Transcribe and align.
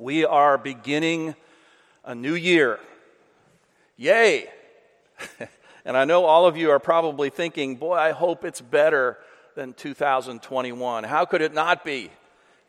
We 0.00 0.24
are 0.24 0.56
beginning 0.56 1.34
a 2.06 2.14
new 2.14 2.34
year. 2.34 2.80
Yay! 3.98 4.48
and 5.84 5.94
I 5.94 6.06
know 6.06 6.24
all 6.24 6.46
of 6.46 6.56
you 6.56 6.70
are 6.70 6.78
probably 6.78 7.28
thinking, 7.28 7.76
boy, 7.76 7.96
I 7.96 8.12
hope 8.12 8.46
it's 8.46 8.62
better 8.62 9.18
than 9.56 9.74
2021. 9.74 11.04
How 11.04 11.26
could 11.26 11.42
it 11.42 11.52
not 11.52 11.84
be? 11.84 12.10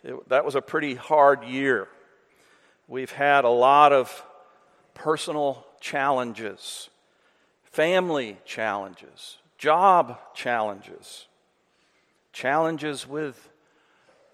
It, 0.03 0.27
that 0.27 0.43
was 0.43 0.55
a 0.55 0.61
pretty 0.61 0.95
hard 0.95 1.45
year. 1.45 1.87
We've 2.89 3.13
had 3.13 3.45
a 3.45 3.49
lot 3.49 3.93
of 3.93 4.25
personal 4.93 5.65
challenges, 5.79 6.89
family 7.63 8.39
challenges, 8.43 9.37
job 9.57 10.19
challenges, 10.35 11.27
challenges 12.33 13.07
with 13.07 13.50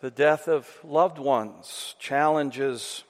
the 0.02 0.12
death 0.12 0.48
of 0.48 0.70
loved 0.84 1.18
ones, 1.18 1.96
challenges 2.00 3.04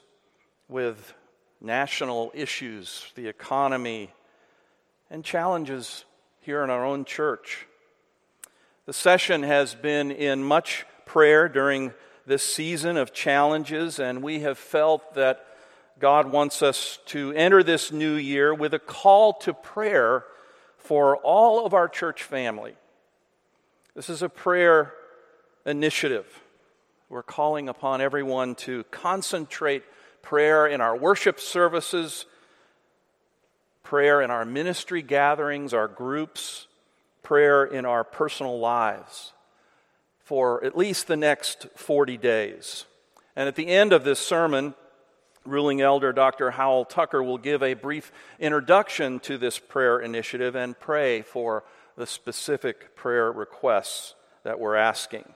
with 0.69 1.13
national 1.59 2.31
issues, 2.33 3.11
the 3.15 3.27
economy, 3.27 4.11
and 5.09 5.23
challenges 5.23 6.05
here 6.41 6.63
in 6.63 6.69
our 6.69 6.85
own 6.85 7.03
church. 7.03 7.67
The 8.85 8.93
session 8.93 9.43
has 9.43 9.75
been 9.75 10.11
in 10.11 10.43
much 10.43 10.85
prayer 11.05 11.49
during 11.49 11.93
this 12.25 12.43
season 12.43 12.95
of 12.95 13.13
challenges, 13.13 13.99
and 13.99 14.23
we 14.23 14.39
have 14.41 14.57
felt 14.57 15.15
that 15.15 15.45
God 15.99 16.31
wants 16.31 16.61
us 16.61 16.99
to 17.07 17.33
enter 17.33 17.63
this 17.63 17.91
new 17.91 18.15
year 18.15 18.53
with 18.53 18.73
a 18.73 18.79
call 18.79 19.33
to 19.33 19.53
prayer 19.53 20.23
for 20.77 21.17
all 21.17 21.65
of 21.65 21.73
our 21.73 21.89
church 21.89 22.23
family. 22.23 22.75
This 23.93 24.09
is 24.09 24.21
a 24.21 24.29
prayer 24.29 24.93
initiative. 25.65 26.27
We're 27.09 27.23
calling 27.23 27.69
upon 27.69 28.01
everyone 28.01 28.55
to 28.55 28.83
concentrate 28.85 29.83
prayer 30.21 30.67
in 30.67 30.81
our 30.81 30.95
worship 30.95 31.39
services, 31.39 32.25
prayer 33.81 34.21
in 34.21 34.29
our 34.29 34.43
ministry 34.43 35.01
gatherings, 35.01 35.73
our 35.73 35.87
groups, 35.87 36.67
prayer 37.23 37.63
in 37.63 37.85
our 37.85 38.03
personal 38.03 38.59
lives 38.59 39.31
for 40.27 40.61
at 40.65 40.77
least 40.77 41.07
the 41.07 41.15
next 41.15 41.67
40 41.77 42.17
days. 42.17 42.83
And 43.37 43.47
at 43.47 43.55
the 43.55 43.67
end 43.67 43.93
of 43.93 44.03
this 44.03 44.19
sermon, 44.19 44.75
ruling 45.45 45.79
elder 45.79 46.11
Dr. 46.11 46.51
Howell 46.51 46.83
Tucker 46.83 47.23
will 47.23 47.37
give 47.37 47.63
a 47.63 47.75
brief 47.75 48.11
introduction 48.37 49.21
to 49.21 49.37
this 49.37 49.57
prayer 49.57 49.99
initiative 49.99 50.57
and 50.57 50.77
pray 50.77 51.21
for 51.21 51.63
the 51.95 52.05
specific 52.05 52.97
prayer 52.97 53.31
requests 53.31 54.15
that 54.43 54.59
we're 54.59 54.75
asking. 54.75 55.33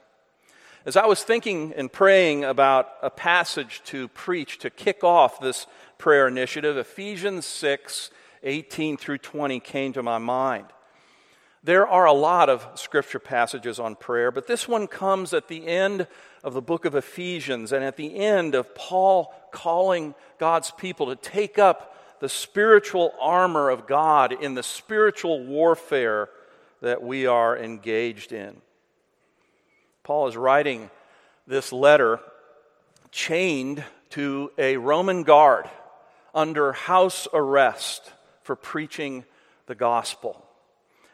As 0.84 0.96
I 0.96 1.06
was 1.06 1.22
thinking 1.22 1.72
and 1.76 1.92
praying 1.92 2.42
about 2.42 2.88
a 3.02 3.10
passage 3.10 3.82
to 3.84 4.08
preach 4.08 4.58
to 4.58 4.70
kick 4.70 5.04
off 5.04 5.38
this 5.38 5.68
prayer 5.96 6.26
initiative, 6.26 6.76
Ephesians 6.76 7.46
6 7.46 8.10
18 8.42 8.96
through 8.96 9.18
20 9.18 9.60
came 9.60 9.92
to 9.92 10.02
my 10.02 10.18
mind. 10.18 10.66
There 11.62 11.86
are 11.86 12.06
a 12.06 12.12
lot 12.12 12.48
of 12.48 12.66
scripture 12.74 13.20
passages 13.20 13.78
on 13.78 13.94
prayer, 13.94 14.32
but 14.32 14.48
this 14.48 14.66
one 14.66 14.88
comes 14.88 15.32
at 15.32 15.46
the 15.46 15.64
end 15.68 16.08
of 16.42 16.54
the 16.54 16.60
book 16.60 16.84
of 16.84 16.96
Ephesians 16.96 17.70
and 17.70 17.84
at 17.84 17.96
the 17.96 18.16
end 18.16 18.56
of 18.56 18.74
Paul 18.74 19.32
calling 19.52 20.16
God's 20.38 20.72
people 20.72 21.06
to 21.06 21.14
take 21.14 21.60
up 21.60 21.96
the 22.18 22.28
spiritual 22.28 23.14
armor 23.20 23.70
of 23.70 23.86
God 23.86 24.32
in 24.32 24.54
the 24.54 24.64
spiritual 24.64 25.44
warfare 25.44 26.28
that 26.80 27.00
we 27.00 27.26
are 27.26 27.56
engaged 27.56 28.32
in. 28.32 28.60
Paul 30.04 30.28
is 30.28 30.36
writing 30.36 30.90
this 31.46 31.72
letter 31.72 32.20
chained 33.10 33.84
to 34.10 34.50
a 34.58 34.76
Roman 34.76 35.22
guard 35.22 35.68
under 36.34 36.72
house 36.72 37.28
arrest 37.32 38.10
for 38.42 38.56
preaching 38.56 39.24
the 39.66 39.74
gospel. 39.74 40.44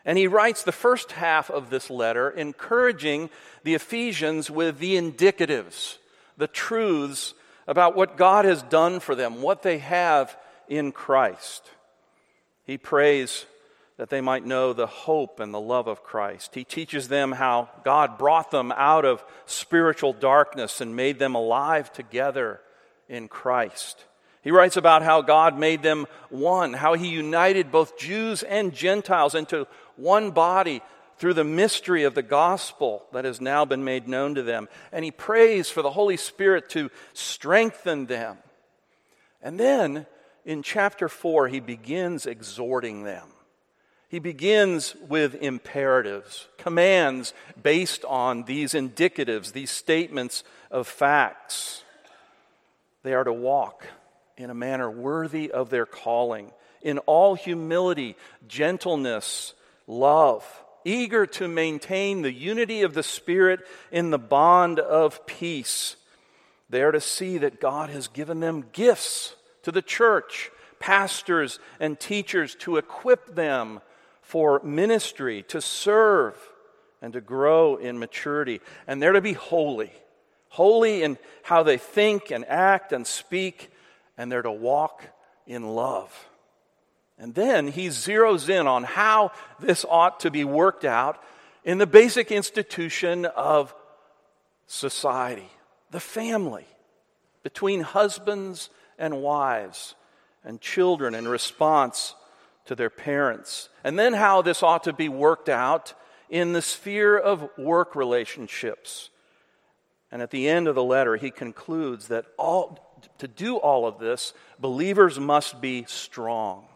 And 0.05 0.16
he 0.16 0.27
writes 0.27 0.62
the 0.62 0.72
first 0.72 1.12
half 1.12 1.50
of 1.50 1.69
this 1.69 1.91
letter 1.91 2.31
encouraging 2.31 3.28
the 3.62 3.75
Ephesians 3.75 4.50
with 4.50 4.78
the 4.78 4.97
indicatives, 4.97 5.99
the 6.38 6.47
truths 6.47 7.34
about 7.66 7.94
what 7.94 8.16
God 8.16 8.47
has 8.47 8.62
done 8.62 9.00
for 9.00 9.15
them, 9.15 9.43
what 9.43 9.62
they 9.62 9.78
have 9.78 10.34
in 10.66 10.93
Christ. 10.93 11.70
He 12.65 12.78
prays 12.78 13.44
that 13.98 14.10
they 14.10 14.20
might 14.20 14.47
know 14.47 14.72
the 14.72 14.86
hope 14.86 15.41
and 15.41 15.53
the 15.53 15.60
love 15.60 15.88
of 15.88 16.04
Christ. 16.04 16.54
He 16.54 16.64
teaches 16.64 17.09
them 17.09 17.32
how 17.32 17.69
God 17.84 18.16
brought 18.16 18.53
them 18.53 18.72
out 18.72 19.04
of 19.04 19.25
spiritual 19.44 20.12
darkness 20.12 20.81
and 20.81 20.97
made 20.97 21.19
them 21.19 21.34
alive 21.34 21.92
together 21.92 22.60
in 23.08 23.26
Christ. 23.26 24.04
He 24.42 24.53
writes 24.53 24.76
about 24.76 25.03
how 25.03 25.20
God 25.20 25.58
made 25.58 25.82
them 25.82 26.06
one, 26.31 26.75
how 26.75 26.94
He 26.94 27.08
united 27.08 27.72
both 27.72 27.98
Jews 27.98 28.44
and 28.44 28.72
Gentiles 28.72 29.34
into 29.34 29.66
one 29.97 30.31
body 30.31 30.81
through 31.19 31.34
the 31.34 31.42
mystery 31.42 32.04
of 32.04 32.14
the 32.14 32.22
gospel 32.22 33.04
that 33.12 33.25
has 33.25 33.41
now 33.41 33.64
been 33.64 33.82
made 33.82 34.06
known 34.06 34.37
to 34.37 34.44
them. 34.44 34.69
And 34.92 35.04
He 35.04 35.10
prays 35.10 35.70
for 35.70 35.82
the 35.82 35.91
Holy 35.91 36.16
Spirit 36.16 36.69
to 36.70 36.88
strengthen 37.14 38.06
them. 38.06 38.38
And 39.42 39.58
then 39.58 40.06
in 40.44 40.62
chapter 40.62 41.08
4, 41.08 41.48
He 41.48 41.58
begins 41.58 42.26
exhorting 42.26 43.03
them 43.03 43.25
he 44.08 44.19
begins 44.19 44.96
with 45.06 45.34
imperatives, 45.34 46.48
commands 46.56 47.34
based 47.62 48.04
on 48.06 48.44
these 48.44 48.72
indicatives, 48.72 49.52
these 49.52 49.70
statements 49.70 50.44
of 50.70 50.88
facts. 50.88 51.84
They 53.02 53.12
are 53.12 53.24
to 53.24 53.32
walk 53.32 53.86
in 54.38 54.48
a 54.48 54.54
manner 54.54 54.91
worthy 54.91 55.50
of 55.50 55.69
their 55.69 55.84
calling, 55.84 56.50
in 56.80 56.98
all 57.00 57.34
humility, 57.34 58.16
gentleness, 58.46 59.52
love, 59.86 60.44
eager 60.84 61.26
to 61.26 61.46
maintain 61.46 62.22
the 62.22 62.32
unity 62.32 62.82
of 62.82 62.94
the 62.94 63.02
Spirit 63.02 63.60
in 63.92 64.10
the 64.10 64.19
bond 64.19 64.78
of 64.78 65.26
peace. 65.26 65.96
They 66.70 66.82
are 66.82 66.92
to 66.92 67.00
see 67.00 67.38
that 67.38 67.60
God 67.60 67.90
has 67.90 68.08
given 68.08 68.40
them 68.40 68.64
gifts 68.72 69.34
to 69.64 69.72
the 69.72 69.82
church, 69.82 70.50
pastors 70.78 71.58
and 71.78 71.98
teachers 71.98 72.54
to 72.56 72.78
equip 72.78 73.34
them 73.34 73.80
for 74.28 74.61
ministry, 74.62 75.43
to 75.44 75.59
serve, 75.59 76.37
and 77.00 77.15
to 77.15 77.21
grow 77.21 77.77
in 77.77 77.99
maturity. 77.99 78.61
And 78.87 79.00
they're 79.00 79.15
to 79.15 79.22
be 79.22 79.33
holy. 79.33 79.91
Holy 80.50 81.03
in 81.03 81.16
how 81.43 81.62
they 81.62 81.78
think 81.78 82.31
and 82.31 82.44
act 82.44 82.93
and 82.93 83.06
speak, 83.06 83.71
and 84.19 84.31
they're 84.31 84.43
to 84.43 84.53
walk 84.53 85.03
in 85.47 85.75
love. 85.75 86.12
And 87.19 87.34
then 87.34 87.69
he 87.69 87.87
zeroes 87.87 88.50
in 88.50 88.67
on 88.67 88.84
how 88.84 89.33
this 89.61 89.87
ought 89.88 90.21
to 90.21 90.31
be 90.31 90.44
worked 90.44 90.84
out 90.84 91.22
in 91.65 91.78
the 91.78 91.87
basic 91.87 92.31
institution 92.31 93.25
of 93.25 93.75
society, 94.67 95.49
the 95.91 96.00
family, 96.00 96.67
between 97.43 97.81
husbands 97.81 98.69
and 98.99 99.22
wives 99.22 99.94
and 100.44 100.61
children 100.61 101.15
in 101.15 101.27
response 101.27 102.15
to 102.69 102.75
their 102.75 102.91
parents. 102.91 103.69
And 103.83 103.99
then 103.99 104.12
how 104.12 104.43
this 104.43 104.62
ought 104.62 104.84
to 104.84 104.93
be 104.93 105.09
worked 105.09 105.49
out 105.49 105.95
in 106.31 106.53
the 106.53 106.62
sphere 106.62 107.17
of 107.17 107.49
work 107.59 107.97
relationships. 107.97 109.11
And 110.12 110.23
at 110.23 110.31
the 110.31 110.49
end 110.49 110.69
of 110.69 110.75
the 110.75 110.84
letter, 110.84 111.17
he 111.17 111.31
concludes 111.31 112.09
that 112.09 112.27
all, 112.37 113.01
to 113.19 113.27
do 113.27 113.56
all 113.56 113.87
of 113.87 113.99
this, 113.99 114.34
believers 114.59 115.19
must 115.19 115.61
be 115.61 115.84
strong. 115.89 116.67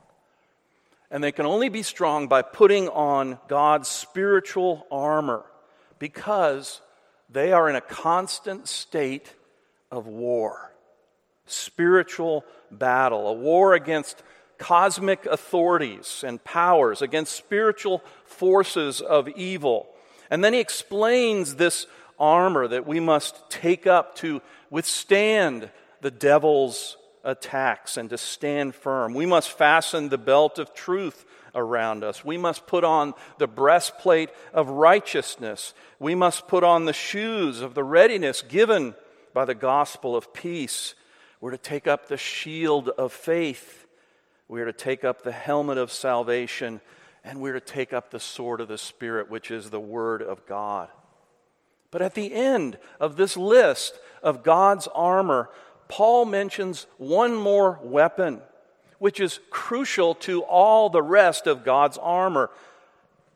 And 1.10 1.22
they 1.22 1.32
can 1.32 1.44
only 1.44 1.68
be 1.68 1.82
strong 1.82 2.26
by 2.26 2.40
putting 2.40 2.88
on 2.88 3.38
God's 3.46 3.88
spiritual 3.88 4.86
armor 4.90 5.44
because 5.98 6.80
they 7.28 7.52
are 7.52 7.68
in 7.68 7.76
a 7.76 7.82
constant 7.82 8.66
state 8.66 9.34
of 9.90 10.06
war, 10.06 10.72
spiritual 11.44 12.46
battle, 12.70 13.28
a 13.28 13.34
war 13.34 13.74
against 13.74 14.22
cosmic 14.62 15.26
authorities 15.26 16.22
and 16.24 16.42
powers, 16.44 17.02
against 17.02 17.34
spiritual 17.34 17.98
forces 18.24 19.00
of 19.00 19.28
evil. 19.30 19.88
And 20.30 20.44
then 20.44 20.52
he 20.52 20.60
explains 20.60 21.56
this 21.56 21.88
armor 22.16 22.68
that 22.68 22.86
we 22.86 23.00
must 23.00 23.50
take 23.50 23.88
up 23.88 24.14
to 24.16 24.40
withstand 24.70 25.68
the 26.00 26.12
devil's 26.12 26.96
attacks 27.24 27.96
and 27.96 28.08
to 28.10 28.16
stand 28.16 28.76
firm. 28.76 29.14
We 29.14 29.26
must 29.26 29.50
fasten 29.50 30.08
the 30.08 30.18
belt 30.18 30.60
of 30.60 30.72
truth 30.74 31.24
around 31.56 32.04
us. 32.04 32.24
We 32.24 32.38
must 32.38 32.68
put 32.68 32.84
on 32.84 33.14
the 33.38 33.48
breastplate 33.48 34.30
of 34.54 34.68
righteousness. 34.68 35.74
We 35.98 36.14
must 36.14 36.46
put 36.46 36.62
on 36.62 36.84
the 36.84 36.92
shoes 36.92 37.60
of 37.60 37.74
the 37.74 37.84
readiness 37.84 38.42
given 38.42 38.94
by 39.34 39.44
the 39.44 39.56
gospel 39.56 40.14
of 40.14 40.32
peace. 40.32 40.94
We're 41.40 41.50
to 41.50 41.58
take 41.58 41.88
up 41.88 42.06
the 42.06 42.16
shield 42.16 42.88
of 42.90 43.12
faith 43.12 43.81
we 44.52 44.60
are 44.60 44.66
to 44.66 44.72
take 44.74 45.02
up 45.02 45.22
the 45.22 45.32
helmet 45.32 45.78
of 45.78 45.90
salvation, 45.90 46.82
and 47.24 47.40
we're 47.40 47.54
to 47.54 47.60
take 47.60 47.94
up 47.94 48.10
the 48.10 48.20
sword 48.20 48.60
of 48.60 48.68
the 48.68 48.76
Spirit, 48.76 49.30
which 49.30 49.50
is 49.50 49.70
the 49.70 49.80
Word 49.80 50.20
of 50.20 50.44
God. 50.44 50.90
But 51.90 52.02
at 52.02 52.12
the 52.12 52.34
end 52.34 52.76
of 53.00 53.16
this 53.16 53.34
list 53.34 53.98
of 54.22 54.42
God's 54.42 54.88
armor, 54.88 55.48
Paul 55.88 56.26
mentions 56.26 56.86
one 56.98 57.34
more 57.34 57.80
weapon, 57.82 58.42
which 58.98 59.20
is 59.20 59.40
crucial 59.48 60.14
to 60.16 60.42
all 60.42 60.90
the 60.90 61.02
rest 61.02 61.46
of 61.46 61.64
God's 61.64 61.96
armor. 61.96 62.50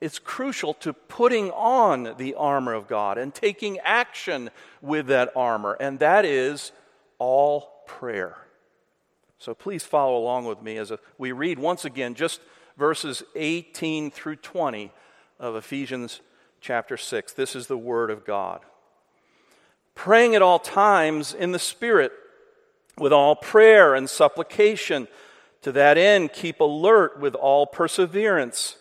It's 0.02 0.18
crucial 0.18 0.74
to 0.74 0.92
putting 0.92 1.50
on 1.52 2.16
the 2.18 2.34
armor 2.34 2.74
of 2.74 2.88
God 2.88 3.16
and 3.16 3.32
taking 3.34 3.78
action 3.78 4.50
with 4.82 5.06
that 5.06 5.32
armor, 5.34 5.78
and 5.80 5.98
that 6.00 6.26
is 6.26 6.72
all 7.18 7.72
prayer. 7.86 8.36
So 9.38 9.55
please 9.55 9.85
follow 9.85 10.17
along 10.17 10.47
with 10.47 10.62
me 10.62 10.79
as 10.79 10.93
we 11.19 11.33
read 11.33 11.59
once 11.59 11.85
again 11.85 12.15
just 12.15 12.41
verses 12.77 13.23
18 13.35 14.11
through 14.11 14.37
20 14.37 14.91
of 15.38 15.56
Ephesians 15.56 16.21
chapter 16.61 16.97
6. 16.97 17.33
This 17.35 17.55
is 17.55 17.67
the 17.67 17.77
Word 17.77 18.11
of 18.11 18.25
God. 18.25 18.61
Praying 19.94 20.35
at 20.35 20.43
all 20.43 20.59
times 20.59 21.33
in 21.33 21.53
the 21.53 21.59
Spirit, 21.59 22.12
with 22.99 23.12
all 23.12 23.37
prayer 23.37 23.94
and 23.94 24.09
supplication. 24.09 25.09
To 25.62 25.73
that 25.73 25.99
end, 25.99 26.33
keep 26.33 26.61
alert 26.61 27.19
with 27.21 27.35
all 27.35 27.67
perseverance, 27.67 28.77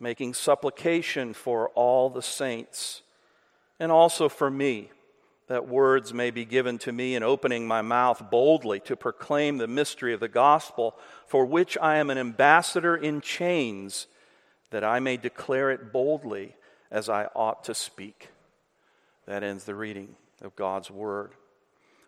making 0.00 0.34
supplication 0.34 1.32
for 1.32 1.68
all 1.70 2.10
the 2.10 2.22
saints, 2.22 3.02
and 3.78 3.90
also 3.92 4.28
for 4.28 4.50
me 4.50 4.90
that 5.48 5.68
words 5.68 6.12
may 6.12 6.30
be 6.30 6.44
given 6.44 6.78
to 6.78 6.92
me 6.92 7.14
in 7.14 7.22
opening 7.22 7.66
my 7.66 7.82
mouth 7.82 8.30
boldly 8.30 8.80
to 8.80 8.96
proclaim 8.96 9.58
the 9.58 9.68
mystery 9.68 10.12
of 10.12 10.20
the 10.20 10.28
gospel, 10.28 10.96
for 11.26 11.44
which 11.44 11.78
I 11.80 11.96
am 11.96 12.10
an 12.10 12.18
ambassador 12.18 12.96
in 12.96 13.20
chains, 13.20 14.08
that 14.70 14.82
I 14.82 14.98
may 14.98 15.16
declare 15.16 15.70
it 15.70 15.92
boldly 15.92 16.56
as 16.90 17.08
I 17.08 17.28
ought 17.34 17.64
to 17.64 17.74
speak. 17.74 18.28
That 19.26 19.42
ends 19.42 19.64
the 19.64 19.74
reading 19.74 20.16
of 20.42 20.56
God's 20.56 20.90
word. 20.90 21.32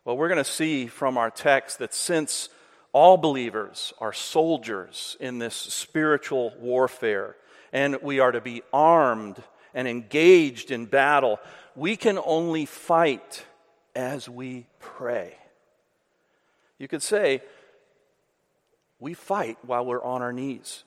Well, 0.04 0.16
we're 0.16 0.28
going 0.28 0.38
to 0.38 0.44
see 0.44 0.86
from 0.86 1.16
our 1.16 1.30
text 1.30 1.78
that 1.78 1.94
since 1.94 2.48
all 2.92 3.16
believers 3.16 3.92
are 4.00 4.12
soldiers 4.12 5.16
in 5.20 5.38
this 5.38 5.54
spiritual 5.54 6.54
warfare, 6.58 7.36
and 7.72 7.98
we 8.02 8.18
are 8.18 8.32
to 8.32 8.40
be 8.40 8.62
armed 8.72 9.42
and 9.74 9.88
engaged 9.88 10.70
in 10.70 10.86
battle, 10.86 11.38
we 11.74 11.96
can 11.96 12.18
only 12.24 12.66
fight 12.66 13.44
as 13.94 14.28
we 14.28 14.66
pray. 14.80 15.34
You 16.78 16.88
could 16.88 17.02
say, 17.02 17.42
we 19.00 19.14
fight 19.14 19.58
while 19.62 19.84
we're 19.84 20.02
on 20.02 20.22
our 20.22 20.32
knees. 20.32 20.84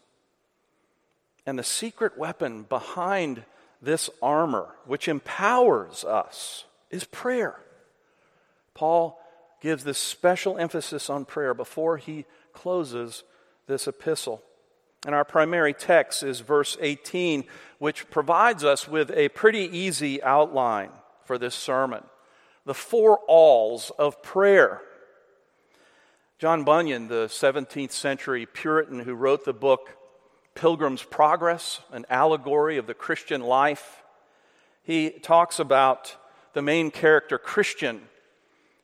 And 1.45 1.57
the 1.57 1.63
secret 1.63 2.17
weapon 2.17 2.63
behind 2.63 3.43
this 3.81 4.09
armor, 4.21 4.67
which 4.85 5.07
empowers 5.07 6.03
us, 6.03 6.65
is 6.89 7.03
prayer. 7.05 7.59
Paul 8.73 9.19
gives 9.61 9.83
this 9.83 9.97
special 9.97 10.57
emphasis 10.57 11.09
on 11.09 11.25
prayer 11.25 11.53
before 11.53 11.97
he 11.97 12.25
closes 12.53 13.23
this 13.67 13.87
epistle. 13.87 14.43
And 15.05 15.15
our 15.15 15.25
primary 15.25 15.73
text 15.73 16.21
is 16.21 16.41
verse 16.41 16.77
18, 16.79 17.45
which 17.79 18.09
provides 18.11 18.63
us 18.63 18.87
with 18.87 19.09
a 19.11 19.29
pretty 19.29 19.77
easy 19.77 20.21
outline 20.21 20.91
for 21.23 21.37
this 21.37 21.55
sermon 21.55 22.03
the 22.63 22.73
four 22.75 23.19
alls 23.27 23.91
of 23.97 24.21
prayer. 24.21 24.81
John 26.37 26.63
Bunyan, 26.63 27.07
the 27.07 27.25
17th 27.25 27.91
century 27.91 28.45
Puritan 28.45 28.99
who 28.99 29.15
wrote 29.15 29.45
the 29.45 29.53
book 29.53 29.97
Pilgrim's 30.53 31.01
Progress, 31.01 31.81
an 31.91 32.05
allegory 32.07 32.77
of 32.77 32.85
the 32.85 32.93
Christian 32.93 33.41
life, 33.41 34.03
he 34.83 35.09
talks 35.09 35.57
about 35.57 36.15
the 36.53 36.61
main 36.61 36.91
character, 36.91 37.39
Christian, 37.39 38.01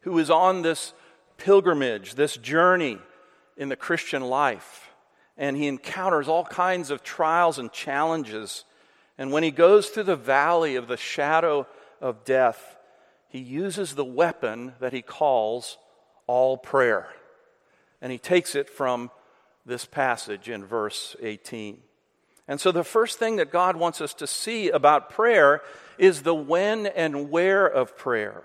who 0.02 0.18
is 0.18 0.32
on 0.32 0.64
this 0.64 0.94
pilgrimage, 1.38 2.16
this 2.16 2.38
journey 2.38 2.98
in 3.58 3.70
the 3.70 3.76
Christian 3.76 4.24
life 4.24 4.87
and 5.38 5.56
he 5.56 5.68
encounters 5.68 6.28
all 6.28 6.46
kinds 6.46 6.90
of 6.90 7.04
trials 7.04 7.60
and 7.60 7.72
challenges. 7.72 8.66
And 9.18 9.32
when 9.32 9.44
he 9.44 9.52
goes 9.52 9.90
through 9.90 10.04
the 10.04 10.16
valley 10.16 10.76
of 10.76 10.88
the 10.88 10.98
shadow 10.98 11.68
of 12.02 12.26
death, 12.26 12.78
he 13.30 13.40
uses 13.40 13.94
the 13.94 14.06
weapon 14.06 14.74
that 14.80 14.94
he 14.94 15.02
calls 15.02 15.78
all 16.26 16.58
prayer. 16.58 17.08
And 18.02 18.12
he 18.12 18.18
takes 18.18 18.56
it 18.56 18.70
from 18.70 19.12
this 19.66 19.86
passage 19.86 20.50
in 20.50 20.66
verse 20.66 21.16
18. 21.22 21.80
And 22.48 22.62
so, 22.62 22.72
the 22.72 22.84
first 22.84 23.20
thing 23.20 23.36
that 23.38 23.52
God 23.52 23.76
wants 23.76 24.00
us 24.00 24.14
to 24.16 24.28
see 24.28 24.70
about 24.70 25.10
prayer 25.10 25.62
is 25.98 26.22
the 26.22 26.34
when 26.34 26.86
and 26.86 27.30
where 27.30 27.66
of 27.66 27.98
prayer. 27.98 28.44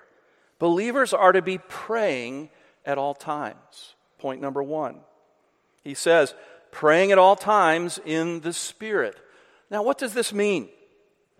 Believers 0.58 1.12
are 1.12 1.32
to 1.32 1.42
be 1.42 1.58
praying 1.58 2.50
at 2.84 2.98
all 2.98 3.14
times. 3.14 3.94
Point 4.18 4.40
number 4.40 4.62
one. 4.62 5.00
He 5.84 5.94
says, 5.94 6.34
praying 6.72 7.12
at 7.12 7.18
all 7.18 7.36
times 7.36 8.00
in 8.04 8.40
the 8.40 8.52
Spirit. 8.52 9.16
Now, 9.70 9.84
what 9.84 9.98
does 9.98 10.14
this 10.14 10.32
mean? 10.32 10.68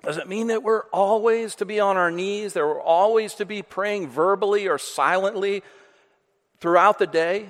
Does 0.04 0.18
it 0.18 0.28
mean 0.28 0.48
that 0.48 0.62
we're 0.62 0.84
always 0.92 1.56
to 1.56 1.64
be 1.64 1.80
on 1.80 1.96
our 1.96 2.10
knees, 2.10 2.52
that 2.52 2.64
we're 2.64 2.80
always 2.80 3.34
to 3.34 3.44
be 3.44 3.62
praying 3.62 4.08
verbally 4.08 4.68
or 4.68 4.78
silently 4.78 5.62
throughout 6.60 6.98
the 6.98 7.06
day? 7.06 7.48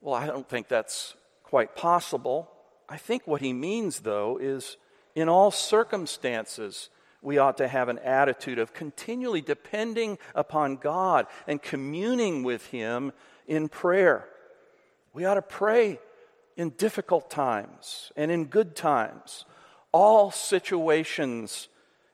Well, 0.00 0.14
I 0.14 0.26
don't 0.26 0.48
think 0.48 0.68
that's 0.68 1.14
quite 1.42 1.74
possible. 1.74 2.50
I 2.88 2.98
think 2.98 3.26
what 3.26 3.40
he 3.40 3.52
means, 3.52 4.00
though, 4.00 4.38
is 4.38 4.76
in 5.14 5.28
all 5.28 5.50
circumstances, 5.50 6.90
we 7.20 7.38
ought 7.38 7.56
to 7.58 7.68
have 7.68 7.88
an 7.88 7.98
attitude 7.98 8.58
of 8.58 8.72
continually 8.72 9.40
depending 9.40 10.18
upon 10.34 10.76
God 10.76 11.26
and 11.46 11.60
communing 11.60 12.42
with 12.42 12.66
Him 12.66 13.12
in 13.46 13.68
prayer. 13.68 14.28
We 15.12 15.24
ought 15.24 15.34
to 15.34 15.42
pray 15.42 15.98
in 16.58 16.70
difficult 16.70 17.30
times 17.30 18.12
and 18.16 18.30
in 18.30 18.44
good 18.44 18.76
times. 18.76 19.46
All 19.92 20.30
situations 20.30 21.68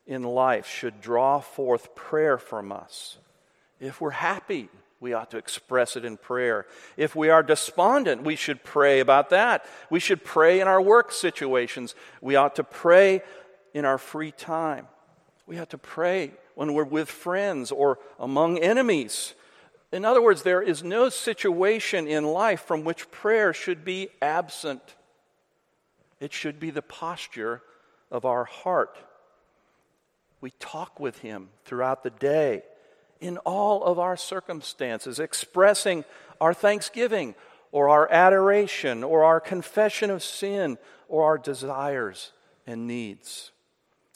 in 0.07 0.23
life 0.23 0.69
should 0.69 1.01
draw 1.01 1.41
forth 1.41 1.95
prayer 1.97 2.37
from 2.39 2.71
us. 2.71 3.19
If 3.81 4.01
we're 4.01 4.11
happy, 4.11 4.69
we 5.01 5.15
ought 5.15 5.31
to 5.31 5.39
express 5.39 5.97
it 5.97 6.05
in 6.05 6.19
prayer. 6.19 6.67
If 6.97 7.17
we 7.17 7.31
are 7.31 7.43
despondent, 7.43 8.23
we 8.23 8.37
should 8.37 8.63
pray 8.63 9.01
about 9.01 9.31
that. 9.31 9.65
We 9.89 9.99
should 9.99 10.23
pray 10.23 10.61
in 10.61 10.69
our 10.69 10.81
work 10.81 11.11
situations. 11.11 11.95
We 12.21 12.37
ought 12.37 12.57
to 12.57 12.65
pray 12.65 13.23
in 13.73 13.87
our 13.87 13.99
free 13.99 14.31
time. 14.31 14.87
We 15.47 15.59
ought 15.59 15.71
to 15.71 15.79
pray 15.79 16.33
when 16.55 16.75
we're 16.75 16.85
with 16.85 17.11
friends 17.11 17.73
or 17.73 17.99
among 18.21 18.59
enemies. 18.59 19.35
In 19.95 20.05
other 20.05 20.21
words, 20.21 20.43
there 20.43 20.61
is 20.61 20.83
no 20.83 21.09
situation 21.09 22.09
in 22.09 22.25
life 22.25 22.63
from 22.63 22.83
which 22.83 23.09
prayer 23.13 23.53
should 23.53 23.85
be 23.85 24.09
absent. 24.21 24.97
It 26.19 26.33
should 26.33 26.59
be 26.59 26.71
the 26.71 26.83
posture 26.83 27.63
of 28.11 28.25
our 28.25 28.45
heart. 28.45 28.99
We 30.41 30.51
talk 30.59 30.99
with 30.99 31.21
Him 31.21 31.51
throughout 31.65 32.03
the 32.03 32.11
day 32.11 32.65
in 33.21 33.39
all 33.39 33.85
of 33.85 34.01
our 34.01 34.17
circumstances, 34.17 35.21
expressing 35.21 36.05
our 36.41 36.53
thanksgiving 36.53 37.37
or 37.71 37.89
our 37.89 38.11
adoration 38.11 39.05
or 39.05 39.23
our 39.23 39.39
confession 39.39 40.11
of 40.11 40.25
sin 40.25 40.77
or 41.09 41.23
our 41.23 41.39
desires 41.39 42.33
and 42.67 42.89
needs. 42.89 43.53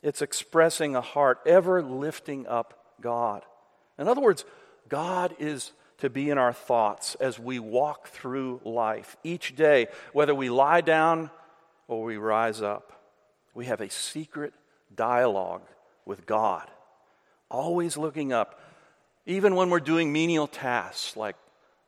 It's 0.02 0.22
expressing 0.22 0.96
a 0.96 1.00
heart 1.00 1.38
ever 1.46 1.84
lifting 1.84 2.48
up 2.48 2.96
God. 3.00 3.44
In 3.96 4.08
other 4.08 4.20
words, 4.20 4.44
God 4.88 5.34
is 5.38 5.72
to 5.98 6.08
be 6.08 6.30
in 6.30 6.38
our 6.38 6.52
thoughts 6.52 7.16
as 7.16 7.38
we 7.38 7.58
walk 7.58 8.08
through 8.08 8.60
life 8.64 9.16
each 9.24 9.56
day, 9.56 9.88
whether 10.12 10.34
we 10.34 10.48
lie 10.48 10.80
down 10.80 11.30
or 11.88 12.04
we 12.04 12.16
rise 12.16 12.62
up. 12.62 12.92
We 13.54 13.66
have 13.66 13.80
a 13.80 13.90
secret 13.90 14.54
dialogue 14.94 15.62
with 16.04 16.24
God, 16.26 16.68
always 17.50 17.96
looking 17.96 18.32
up, 18.32 18.60
even 19.26 19.56
when 19.56 19.70
we're 19.70 19.80
doing 19.80 20.12
menial 20.12 20.46
tasks 20.46 21.16
like 21.16 21.36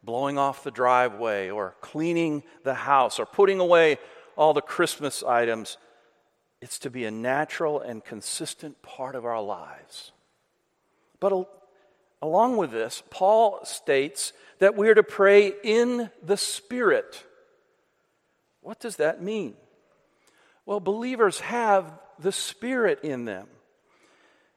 blowing 0.02 0.38
off 0.38 0.64
the 0.64 0.70
driveway 0.70 1.50
or 1.50 1.74
cleaning 1.80 2.42
the 2.64 2.74
house 2.74 3.18
or 3.18 3.26
putting 3.26 3.60
away 3.60 3.98
all 4.36 4.54
the 4.54 4.60
Christmas 4.60 5.22
items. 5.22 5.76
It's 6.60 6.78
to 6.80 6.90
be 6.90 7.04
a 7.04 7.10
natural 7.10 7.80
and 7.80 8.04
consistent 8.04 8.82
part 8.82 9.14
of 9.14 9.24
our 9.24 9.40
lives. 9.40 10.12
But 11.20 11.46
Along 12.22 12.56
with 12.56 12.70
this, 12.70 13.02
Paul 13.10 13.64
states 13.64 14.32
that 14.58 14.76
we're 14.76 14.94
to 14.94 15.02
pray 15.02 15.52
in 15.62 16.10
the 16.22 16.36
Spirit. 16.36 17.24
What 18.60 18.78
does 18.78 18.96
that 18.96 19.22
mean? 19.22 19.54
Well, 20.66 20.80
believers 20.80 21.40
have 21.40 21.98
the 22.18 22.32
Spirit 22.32 23.00
in 23.02 23.24
them. 23.24 23.48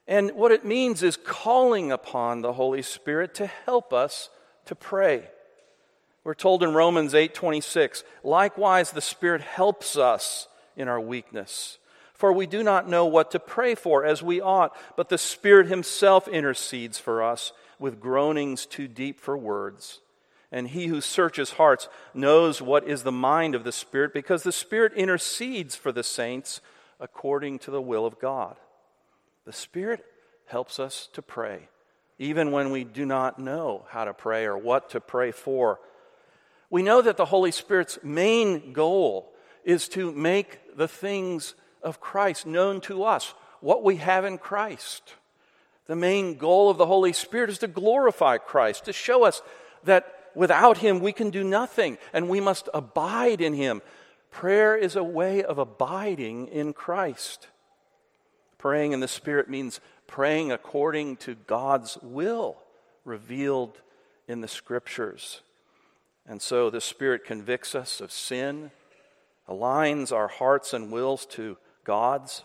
And 0.07 0.31
what 0.31 0.51
it 0.51 0.65
means 0.65 1.01
is 1.01 1.15
calling 1.15 1.91
upon 1.91 2.41
the 2.41 2.53
Holy 2.53 2.81
Spirit 2.81 3.33
to 3.35 3.47
help 3.47 3.93
us 3.93 4.29
to 4.65 4.75
pray. 4.75 5.29
We're 6.25 6.33
told 6.33 6.63
in 6.63 6.73
Romans 6.73 7.13
8:26, 7.13 8.03
likewise 8.23 8.91
the 8.91 9.01
Spirit 9.01 9.41
helps 9.41 9.97
us 9.97 10.47
in 10.75 10.87
our 10.87 10.99
weakness. 10.99 11.77
For 12.23 12.31
we 12.31 12.47
do 12.47 12.63
not 12.63 12.87
know 12.87 13.05
what 13.05 13.31
to 13.31 13.37
pray 13.37 13.75
for 13.75 14.05
as 14.05 14.23
we 14.23 14.39
ought, 14.39 14.73
but 14.95 15.09
the 15.09 15.17
Spirit 15.17 15.67
Himself 15.67 16.25
intercedes 16.25 16.97
for 16.97 17.21
us 17.21 17.51
with 17.79 17.99
groanings 17.99 18.65
too 18.65 18.87
deep 18.87 19.19
for 19.19 19.37
words. 19.37 19.99
And 20.49 20.69
he 20.69 20.87
who 20.87 21.01
searches 21.01 21.51
hearts 21.51 21.89
knows 22.13 22.61
what 22.61 22.87
is 22.87 23.03
the 23.03 23.11
mind 23.11 23.55
of 23.55 23.65
the 23.65 23.73
Spirit, 23.73 24.13
because 24.13 24.43
the 24.43 24.53
Spirit 24.53 24.93
intercedes 24.93 25.75
for 25.75 25.91
the 25.91 26.01
saints 26.01 26.61
according 26.97 27.59
to 27.59 27.71
the 27.71 27.81
will 27.81 28.05
of 28.05 28.21
God. 28.21 28.55
The 29.43 29.51
Spirit 29.51 30.05
helps 30.45 30.79
us 30.79 31.09
to 31.11 31.21
pray, 31.21 31.67
even 32.19 32.53
when 32.53 32.71
we 32.71 32.85
do 32.85 33.05
not 33.05 33.37
know 33.37 33.83
how 33.89 34.05
to 34.05 34.13
pray 34.13 34.45
or 34.45 34.57
what 34.57 34.91
to 34.91 35.01
pray 35.01 35.31
for. 35.31 35.81
We 36.69 36.83
know 36.83 37.01
that 37.01 37.17
the 37.17 37.25
Holy 37.25 37.51
Spirit's 37.51 37.99
main 38.01 38.71
goal 38.71 39.33
is 39.65 39.89
to 39.89 40.13
make 40.13 40.77
the 40.77 40.87
things 40.87 41.55
of 41.83 41.99
Christ 41.99 42.45
known 42.45 42.81
to 42.81 43.03
us, 43.03 43.33
what 43.59 43.83
we 43.83 43.97
have 43.97 44.25
in 44.25 44.37
Christ. 44.37 45.15
The 45.87 45.95
main 45.95 46.35
goal 46.35 46.69
of 46.69 46.77
the 46.77 46.85
Holy 46.85 47.13
Spirit 47.13 47.49
is 47.49 47.57
to 47.59 47.67
glorify 47.67 48.37
Christ, 48.37 48.85
to 48.85 48.93
show 48.93 49.23
us 49.23 49.41
that 49.83 50.31
without 50.35 50.77
Him 50.77 50.99
we 50.99 51.11
can 51.11 51.29
do 51.29 51.43
nothing 51.43 51.97
and 52.13 52.29
we 52.29 52.39
must 52.39 52.69
abide 52.73 53.41
in 53.41 53.53
Him. 53.53 53.81
Prayer 54.31 54.75
is 54.75 54.95
a 54.95 55.03
way 55.03 55.43
of 55.43 55.57
abiding 55.57 56.47
in 56.47 56.73
Christ. 56.73 57.47
Praying 58.57 58.93
in 58.93 59.01
the 59.01 59.07
Spirit 59.07 59.49
means 59.49 59.81
praying 60.07 60.51
according 60.51 61.17
to 61.17 61.35
God's 61.35 61.97
will 62.01 62.57
revealed 63.05 63.81
in 64.27 64.41
the 64.41 64.47
Scriptures. 64.47 65.41
And 66.25 66.41
so 66.41 66.69
the 66.69 66.81
Spirit 66.81 67.25
convicts 67.25 67.75
us 67.75 67.99
of 67.99 68.11
sin, 68.11 68.71
aligns 69.49 70.13
our 70.13 70.29
hearts 70.29 70.73
and 70.73 70.91
wills 70.91 71.25
to 71.27 71.57
God's, 71.83 72.43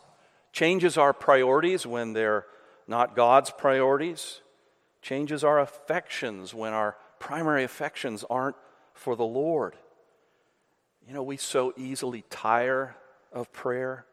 changes 0.53 0.97
our 0.99 1.13
priorities 1.13 1.87
when 1.87 2.13
they're 2.13 2.47
not 2.87 3.15
God's 3.15 3.51
priorities, 3.51 4.41
changes 5.03 5.45
our 5.45 5.61
affections 5.61 6.55
when 6.55 6.73
our 6.73 6.97
primary 7.19 7.65
affections 7.65 8.25
aren't 8.29 8.57
for 8.95 9.15
the 9.15 9.25
Lord. 9.25 9.77
You 11.07 11.15
know, 11.15 11.23
we 11.23 11.37
so 11.37 11.73
easily 11.77 12.25
tire 12.31 12.97
of 13.33 13.53
prayer 13.53 14.05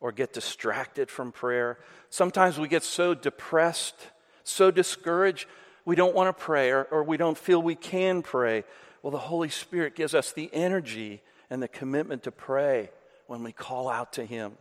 or 0.00 0.12
get 0.12 0.32
distracted 0.32 1.10
from 1.10 1.32
prayer. 1.32 1.78
Sometimes 2.08 2.58
we 2.58 2.68
get 2.68 2.82
so 2.82 3.14
depressed, 3.14 3.96
so 4.44 4.70
discouraged, 4.70 5.46
we 5.84 5.96
don't 5.96 6.14
want 6.14 6.28
to 6.28 6.42
pray 6.44 6.70
or, 6.70 6.84
or 6.84 7.02
we 7.02 7.16
don't 7.16 7.36
feel 7.36 7.60
we 7.60 7.74
can 7.74 8.22
pray. 8.22 8.64
Well, 9.02 9.10
the 9.10 9.18
Holy 9.18 9.48
Spirit 9.48 9.94
gives 9.94 10.14
us 10.14 10.32
the 10.32 10.50
energy 10.52 11.22
and 11.48 11.62
the 11.62 11.68
commitment 11.68 12.22
to 12.24 12.30
pray 12.30 12.90
when 13.30 13.44
we 13.44 13.52
call 13.52 13.88
out 13.88 14.14
to 14.14 14.24
Him. 14.24 14.54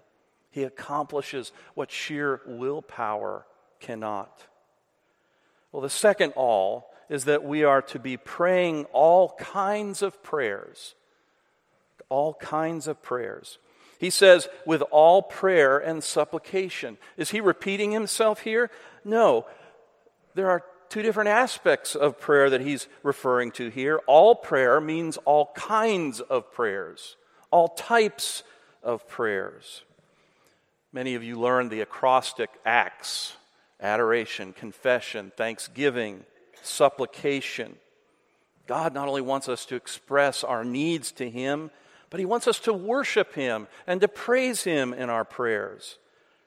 He 0.52 0.62
accomplishes 0.62 1.52
what 1.74 1.90
sheer 1.90 2.40
willpower 2.46 3.48
cannot. 3.80 4.44
Well, 5.72 5.82
the 5.82 5.90
second 5.90 6.34
all 6.36 6.94
is 7.10 7.26
that 7.26 7.44
we 7.44 7.64
are 7.64 7.82
to 7.82 7.98
be 7.98 8.16
praying 8.16 8.86
all 8.94 9.36
kinds 9.40 10.04
of 10.04 10.22
prayers. 10.22 10.94
All 12.10 12.36
kinds 12.36 12.88
of 12.88 13.02
prayers. 13.02 13.58
He 13.98 14.12
says, 14.12 14.48
with 14.68 14.84
all 14.92 15.24
prayer 15.24 15.80
and 15.80 16.04
supplication. 16.04 17.00
Is 17.18 17.32
he 17.32 17.42
repeating 17.42 17.92
himself 17.92 18.42
here? 18.42 18.70
No. 19.04 19.48
There 20.36 20.52
are 20.52 20.64
two 20.90 21.02
different 21.02 21.30
aspects 21.30 21.96
of 21.96 22.20
prayer 22.20 22.52
that 22.52 22.62
he's 22.62 22.88
referring 23.02 23.50
to 23.54 23.70
here. 23.70 24.00
All 24.06 24.36
prayer 24.36 24.80
means 24.80 25.18
all 25.26 25.52
kinds 25.56 26.20
of 26.20 26.52
prayers, 26.54 27.16
all 27.50 27.70
types 27.70 28.44
of 28.83 29.07
prayers. 29.07 29.83
Many 30.91 31.15
of 31.15 31.24
you 31.24 31.39
learned 31.39 31.71
the 31.71 31.81
acrostic 31.81 32.50
ACTS 32.65 33.36
adoration, 33.81 34.51
confession, 34.53 35.31
thanksgiving, 35.38 36.25
supplication. 36.62 37.75
God 38.67 38.93
not 38.93 39.07
only 39.07 39.21
wants 39.21 39.48
us 39.48 39.65
to 39.67 39.75
express 39.75 40.43
our 40.43 40.65
needs 40.65 41.12
to 41.13 41.29
Him, 41.29 41.71
but 42.09 42.19
He 42.19 42.25
wants 42.25 42.48
us 42.48 42.59
to 42.62 42.74
worship 42.74 43.33
Him 43.36 43.67
and 43.88 44.01
to 44.01 44.07
praise 44.07 44.63
Him 44.63 44.93
in 44.93 45.09
our 45.09 45.24
prayers. 45.24 45.98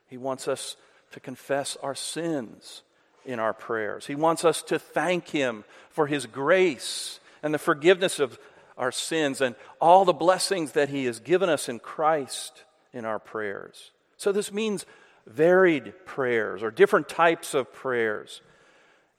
He 0.09 0.19
wants 0.19 0.47
us 0.47 0.77
to 1.13 1.21
confess 1.21 1.77
our 1.83 1.95
sins 1.95 2.83
in 3.25 3.39
our 3.39 3.53
prayers. 3.53 4.07
He 4.07 4.15
wants 4.15 4.45
us 4.45 4.63
to 4.65 4.79
thank 4.79 5.29
Him 5.29 5.65
for 5.91 6.07
His 6.07 6.27
grace 6.27 7.19
and 7.43 7.53
the 7.53 7.59
forgiveness 7.59 8.21
of 8.21 8.39
our 8.83 8.91
sins 8.91 9.41
and 9.41 9.55
all 9.81 10.05
the 10.05 10.13
blessings 10.13 10.73
that 10.73 10.89
He 10.89 11.05
has 11.05 11.21
given 11.21 11.49
us 11.49 11.69
in 11.69 11.79
Christ 11.79 12.65
in 12.93 13.05
our 13.05 13.21
prayers. 13.21 13.93
So, 14.17 14.33
this 14.33 14.53
means 14.53 14.85
varied 15.25 15.95
prayers 16.05 16.65
or 16.65 16.73
different 16.73 17.09
types 17.09 17.55
of 17.55 17.73
prayers. 17.73 18.43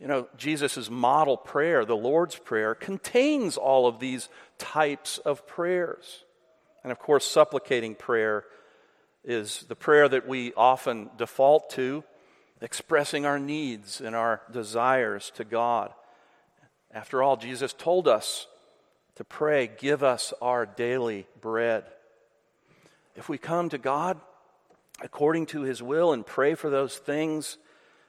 You 0.01 0.07
know, 0.07 0.27
Jesus' 0.35 0.89
model 0.89 1.37
prayer, 1.37 1.85
the 1.85 1.95
Lord's 1.95 2.35
Prayer, 2.35 2.75
contains 2.75 3.55
all 3.55 3.87
of 3.87 3.99
these 3.99 4.27
types 4.57 5.17
of 5.19 5.47
prayers. 5.47 6.25
And 6.83 6.91
of 6.91 6.99
course, 6.99 7.25
supplicating 7.25 7.95
prayer 7.95 8.43
is 9.23 9.63
the 9.69 9.77
prayer 9.77 10.09
that 10.09 10.27
we 10.27 10.51
often 10.55 11.09
default 11.17 11.69
to, 11.71 12.03
expressing 12.59 13.25
our 13.25 13.39
needs 13.39 14.01
and 14.01 14.13
our 14.13 14.41
desires 14.51 15.31
to 15.35 15.45
God. 15.45 15.93
After 16.91 17.23
all, 17.23 17.37
Jesus 17.37 17.71
told 17.71 18.09
us 18.09 18.47
to 19.15 19.23
pray, 19.23 19.69
Give 19.77 20.03
us 20.03 20.33
our 20.41 20.65
daily 20.65 21.27
bread. 21.41 21.85
If 23.15 23.29
we 23.29 23.37
come 23.37 23.69
to 23.69 23.77
God 23.77 24.19
according 25.01 25.47
to 25.47 25.61
his 25.61 25.83
will 25.83 26.13
and 26.13 26.25
pray 26.25 26.55
for 26.55 26.69
those 26.69 26.97
things 26.97 27.57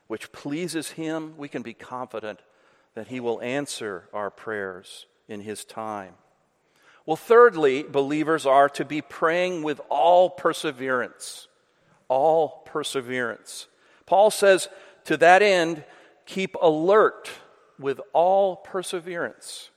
which 0.07 0.33
pleases 0.33 0.91
him, 0.91 1.35
we 1.37 1.49
can 1.49 1.63
be 1.63 1.75
confident 1.75 2.41
that 2.95 3.09
he 3.09 3.21
will 3.21 3.41
answer 3.41 4.09
our 4.13 4.31
prayers 4.31 5.07
in 5.29 5.41
his 5.41 5.65
time. 5.65 6.15
Well, 7.07 7.17
thirdly, 7.17 7.83
believers 7.83 8.47
are 8.47 8.69
to 8.71 8.85
be 8.85 9.03
praying 9.03 9.63
with 9.63 9.81
all 9.91 10.31
perseverance. 10.31 11.49
All 12.09 12.63
perseverance. 12.65 13.67
Paul 14.07 14.31
says, 14.31 14.69
to 15.05 15.17
that 15.19 15.43
end, 15.43 15.85
keep 16.27 16.57
alert 16.63 17.31
with 17.79 18.01
all 18.13 18.57
perseverance. 18.57 19.71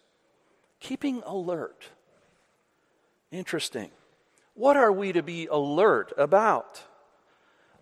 Keeping 0.80 1.24
alert. 1.26 1.90
Interesting. 3.32 3.92
What 4.54 4.78
are 4.78 4.92
we 4.92 5.12
to 5.14 5.22
be 5.22 5.48
alert 5.48 6.14
about? 6.18 6.82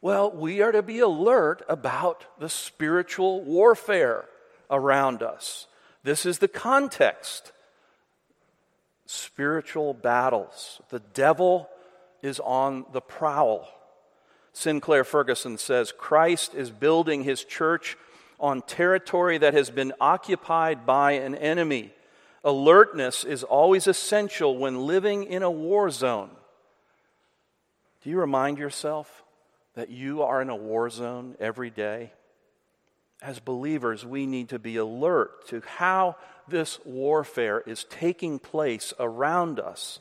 Well, 0.02 0.32
we 0.32 0.62
are 0.62 0.72
to 0.72 0.84
be 0.84 1.00
alert 1.00 1.64
about 1.68 2.26
the 2.40 2.50
spiritual 2.50 3.44
warfare 3.44 4.26
around 4.70 5.24
us. 5.24 5.68
This 6.04 6.26
is 6.26 6.40
the 6.40 6.48
context. 6.48 7.52
Spiritual 9.06 9.94
battles. 9.94 10.82
The 10.90 11.00
devil 11.00 11.70
is 12.22 12.40
on 12.40 12.86
the 12.92 13.02
prowl. 13.02 13.68
Sinclair 14.54 15.04
Ferguson 15.04 15.58
says 15.58 15.92
Christ 15.92 16.56
is 16.56 16.72
building 16.72 17.24
his 17.24 17.44
church 17.44 17.98
on 18.40 18.62
territory 18.62 19.38
that 19.38 19.54
has 19.54 19.70
been 19.70 19.94
occupied 20.00 20.86
by 20.86 21.14
an 21.14 21.36
enemy. 21.36 21.94
Alertness 22.46 23.24
is 23.24 23.44
always 23.44 23.88
essential 23.88 24.56
when 24.56 24.86
living 24.86 25.24
in 25.24 25.42
a 25.42 25.50
war 25.50 25.90
zone. 25.90 26.30
Do 28.04 28.12
you 28.12 28.20
remind 28.20 28.60
yourself 28.60 29.24
that 29.74 29.90
you 29.90 30.22
are 30.22 30.44
in 30.44 30.50
a 30.50 30.56
war 30.56 30.92
zone 30.92 31.36
every 31.40 31.72
day? 31.72 32.14
As 33.20 33.40
believers, 33.40 34.06
we 34.06 34.28
need 34.28 34.50
to 34.50 34.60
be 34.60 34.78
alert 34.78 35.48
to 35.48 35.64
how 35.66 36.18
this 36.48 36.80
warfare 36.86 37.64
is 37.66 37.84
taking 37.86 38.38
place 38.38 38.94
around 39.00 39.60
us 39.60 40.00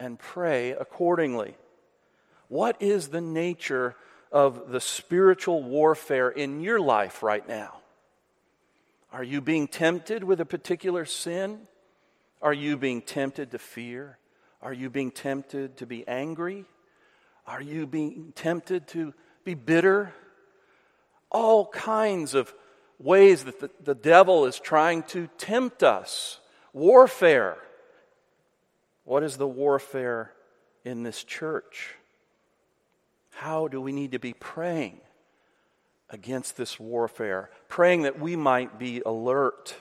and 0.00 0.18
pray 0.18 0.72
accordingly. 0.72 1.54
What 2.48 2.82
is 2.82 3.08
the 3.08 3.20
nature 3.20 3.94
of 4.32 4.72
the 4.72 4.80
spiritual 4.80 5.62
warfare 5.62 6.28
in 6.28 6.60
your 6.60 6.80
life 6.80 7.22
right 7.22 7.46
now? 7.46 7.77
Are 9.12 9.24
you 9.24 9.40
being 9.40 9.68
tempted 9.68 10.22
with 10.22 10.40
a 10.40 10.44
particular 10.44 11.04
sin? 11.04 11.60
Are 12.42 12.52
you 12.52 12.76
being 12.76 13.00
tempted 13.00 13.50
to 13.52 13.58
fear? 13.58 14.18
Are 14.60 14.72
you 14.72 14.90
being 14.90 15.10
tempted 15.10 15.78
to 15.78 15.86
be 15.86 16.06
angry? 16.06 16.66
Are 17.46 17.62
you 17.62 17.86
being 17.86 18.32
tempted 18.34 18.86
to 18.88 19.14
be 19.44 19.54
bitter? 19.54 20.12
All 21.30 21.66
kinds 21.66 22.34
of 22.34 22.52
ways 22.98 23.44
that 23.44 23.60
the, 23.60 23.70
the 23.82 23.94
devil 23.94 24.44
is 24.44 24.58
trying 24.58 25.04
to 25.04 25.28
tempt 25.38 25.82
us. 25.82 26.40
Warfare. 26.72 27.56
What 29.04 29.22
is 29.22 29.36
the 29.36 29.48
warfare 29.48 30.32
in 30.84 31.02
this 31.02 31.24
church? 31.24 31.94
How 33.30 33.68
do 33.68 33.80
we 33.80 33.92
need 33.92 34.12
to 34.12 34.18
be 34.18 34.34
praying 34.34 35.00
against 36.10 36.56
this 36.56 36.78
warfare? 36.80 37.50
Praying 37.68 38.02
that 38.02 38.18
we 38.18 38.36
might 38.36 38.78
be 38.78 39.02
alert 39.04 39.76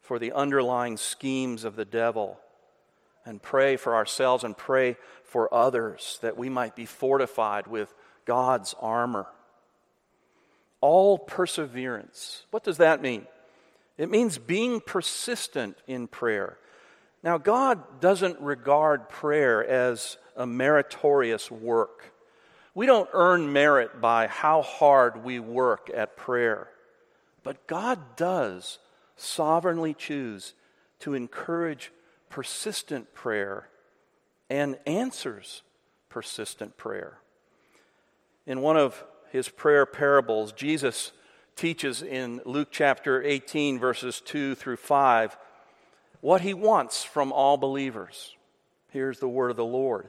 for 0.00 0.18
the 0.18 0.32
underlying 0.32 0.96
schemes 0.96 1.64
of 1.64 1.76
the 1.76 1.84
devil 1.84 2.38
and 3.24 3.42
pray 3.42 3.76
for 3.76 3.94
ourselves 3.94 4.44
and 4.44 4.56
pray 4.56 4.96
for 5.22 5.52
others 5.52 6.18
that 6.20 6.36
we 6.36 6.48
might 6.50 6.76
be 6.76 6.84
fortified 6.86 7.66
with 7.66 7.94
God's 8.26 8.74
armor. 8.80 9.26
all 10.80 11.18
perseverance. 11.18 12.44
What 12.50 12.62
does 12.62 12.76
that 12.76 13.00
mean? 13.00 13.26
It 13.96 14.10
means 14.10 14.36
being 14.36 14.80
persistent 14.80 15.78
in 15.86 16.08
prayer. 16.08 16.58
Now, 17.22 17.38
God 17.38 18.02
doesn't 18.02 18.38
regard 18.38 19.08
prayer 19.08 19.64
as 19.66 20.18
a 20.36 20.46
meritorious 20.46 21.50
work. 21.50 22.12
We 22.74 22.86
don't 22.86 23.08
earn 23.12 23.52
merit 23.52 24.00
by 24.00 24.26
how 24.26 24.62
hard 24.62 25.24
we 25.24 25.38
work 25.38 25.90
at 25.94 26.16
prayer. 26.16 26.68
But 27.42 27.66
God 27.66 28.16
does 28.16 28.78
sovereignly 29.16 29.94
choose 29.94 30.54
to 31.00 31.14
encourage 31.14 31.92
persistent 32.30 33.14
prayer 33.14 33.68
and 34.50 34.76
answers 34.86 35.62
persistent 36.08 36.76
prayer. 36.76 37.18
In 38.46 38.60
one 38.60 38.76
of 38.76 39.04
his 39.30 39.48
prayer 39.48 39.86
parables, 39.86 40.52
Jesus 40.52 41.12
teaches 41.56 42.02
in 42.02 42.40
Luke 42.44 42.68
chapter 42.70 43.22
18, 43.22 43.78
verses 43.78 44.20
2 44.24 44.54
through 44.54 44.76
5, 44.76 45.36
what 46.20 46.40
he 46.40 46.54
wants 46.54 47.04
from 47.04 47.32
all 47.32 47.56
believers. 47.56 48.34
Here's 48.90 49.18
the 49.18 49.28
word 49.28 49.50
of 49.50 49.56
the 49.56 49.64
Lord. 49.64 50.08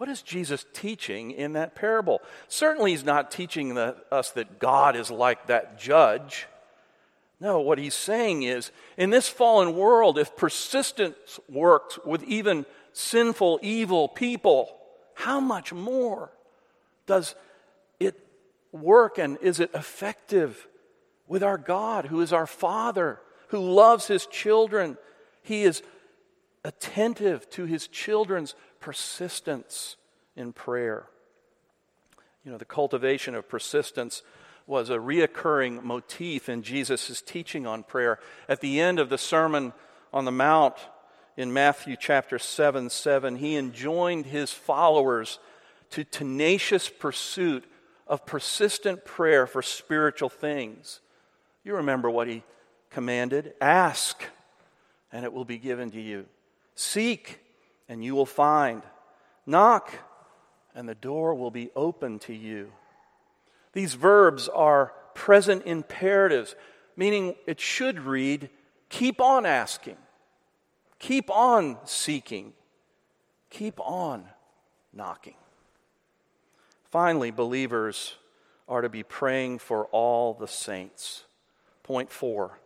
What 0.00 0.08
is 0.08 0.22
Jesus 0.22 0.64
teaching 0.72 1.30
in 1.30 1.52
that 1.52 1.74
parable? 1.74 2.22
Certainly, 2.48 2.92
he's 2.92 3.04
not 3.04 3.30
teaching 3.30 3.74
the, 3.74 3.96
us 4.10 4.30
that 4.30 4.58
God 4.58 4.96
is 4.96 5.10
like 5.10 5.48
that 5.48 5.78
judge. 5.78 6.46
No, 7.38 7.60
what 7.60 7.76
he's 7.76 7.92
saying 7.92 8.44
is 8.44 8.72
in 8.96 9.10
this 9.10 9.28
fallen 9.28 9.76
world, 9.76 10.16
if 10.16 10.34
persistence 10.36 11.38
works 11.50 11.98
with 12.02 12.22
even 12.22 12.64
sinful, 12.94 13.60
evil 13.60 14.08
people, 14.08 14.74
how 15.12 15.38
much 15.38 15.70
more 15.70 16.32
does 17.04 17.34
it 17.98 18.18
work 18.72 19.18
and 19.18 19.36
is 19.42 19.60
it 19.60 19.70
effective 19.74 20.66
with 21.28 21.42
our 21.42 21.58
God, 21.58 22.06
who 22.06 22.22
is 22.22 22.32
our 22.32 22.46
Father, 22.46 23.20
who 23.48 23.58
loves 23.58 24.06
his 24.06 24.24
children? 24.24 24.96
He 25.42 25.64
is 25.64 25.82
attentive 26.64 27.50
to 27.50 27.66
his 27.66 27.86
children's 27.86 28.54
persistence 28.80 29.96
in 30.36 30.52
prayer. 30.52 31.06
You 32.44 32.52
know, 32.52 32.58
the 32.58 32.64
cultivation 32.64 33.34
of 33.34 33.48
persistence 33.48 34.22
was 34.66 34.88
a 34.88 34.96
reoccurring 34.96 35.82
motif 35.82 36.48
in 36.48 36.62
Jesus' 36.62 37.22
teaching 37.22 37.66
on 37.66 37.82
prayer. 37.82 38.18
At 38.48 38.60
the 38.60 38.80
end 38.80 38.98
of 38.98 39.10
the 39.10 39.18
Sermon 39.18 39.72
on 40.12 40.24
the 40.24 40.32
Mount 40.32 40.76
in 41.36 41.52
Matthew 41.52 41.96
chapter 41.98 42.38
7 42.38 42.88
7, 42.88 43.36
he 43.36 43.56
enjoined 43.56 44.26
his 44.26 44.52
followers 44.52 45.38
to 45.90 46.04
tenacious 46.04 46.88
pursuit 46.88 47.64
of 48.06 48.26
persistent 48.26 49.04
prayer 49.04 49.46
for 49.46 49.62
spiritual 49.62 50.28
things. 50.28 51.00
You 51.64 51.76
remember 51.76 52.08
what 52.08 52.28
he 52.28 52.42
commanded 52.90 53.54
ask, 53.60 54.22
and 55.12 55.24
it 55.24 55.32
will 55.32 55.44
be 55.44 55.58
given 55.58 55.90
to 55.90 56.00
you. 56.00 56.26
Seek, 56.74 57.40
and 57.90 58.04
you 58.04 58.14
will 58.14 58.24
find. 58.24 58.82
Knock, 59.44 59.92
and 60.76 60.88
the 60.88 60.94
door 60.94 61.34
will 61.34 61.50
be 61.50 61.70
open 61.74 62.20
to 62.20 62.32
you. 62.32 62.72
These 63.72 63.94
verbs 63.94 64.48
are 64.48 64.94
present 65.14 65.64
imperatives, 65.66 66.54
meaning 66.96 67.34
it 67.46 67.60
should 67.60 67.98
read 67.98 68.48
keep 68.88 69.20
on 69.20 69.44
asking, 69.44 69.96
keep 71.00 71.30
on 71.30 71.78
seeking, 71.84 72.52
keep 73.50 73.80
on 73.80 74.24
knocking. 74.92 75.34
Finally, 76.90 77.32
believers 77.32 78.14
are 78.68 78.82
to 78.82 78.88
be 78.88 79.02
praying 79.02 79.58
for 79.58 79.86
all 79.86 80.34
the 80.34 80.48
saints. 80.48 81.24
Point 81.82 82.10
four 82.10 82.60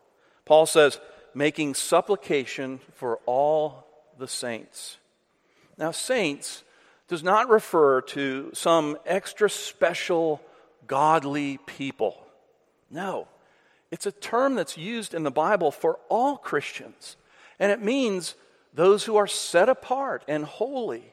Paul 0.44 0.66
says, 0.66 1.00
making 1.32 1.74
supplication 1.74 2.80
for 2.92 3.20
all 3.24 3.86
the 4.18 4.28
saints. 4.28 4.98
Now, 5.76 5.90
saints 5.90 6.64
does 7.08 7.22
not 7.22 7.48
refer 7.48 8.00
to 8.00 8.50
some 8.54 8.96
extra 9.04 9.50
special 9.50 10.40
godly 10.86 11.58
people. 11.66 12.16
No, 12.90 13.28
it's 13.90 14.06
a 14.06 14.12
term 14.12 14.54
that's 14.54 14.78
used 14.78 15.14
in 15.14 15.22
the 15.22 15.30
Bible 15.30 15.70
for 15.70 15.98
all 16.08 16.36
Christians, 16.36 17.16
and 17.58 17.70
it 17.72 17.82
means 17.82 18.34
those 18.72 19.04
who 19.04 19.16
are 19.16 19.26
set 19.26 19.68
apart 19.68 20.24
and 20.28 20.44
holy. 20.44 21.12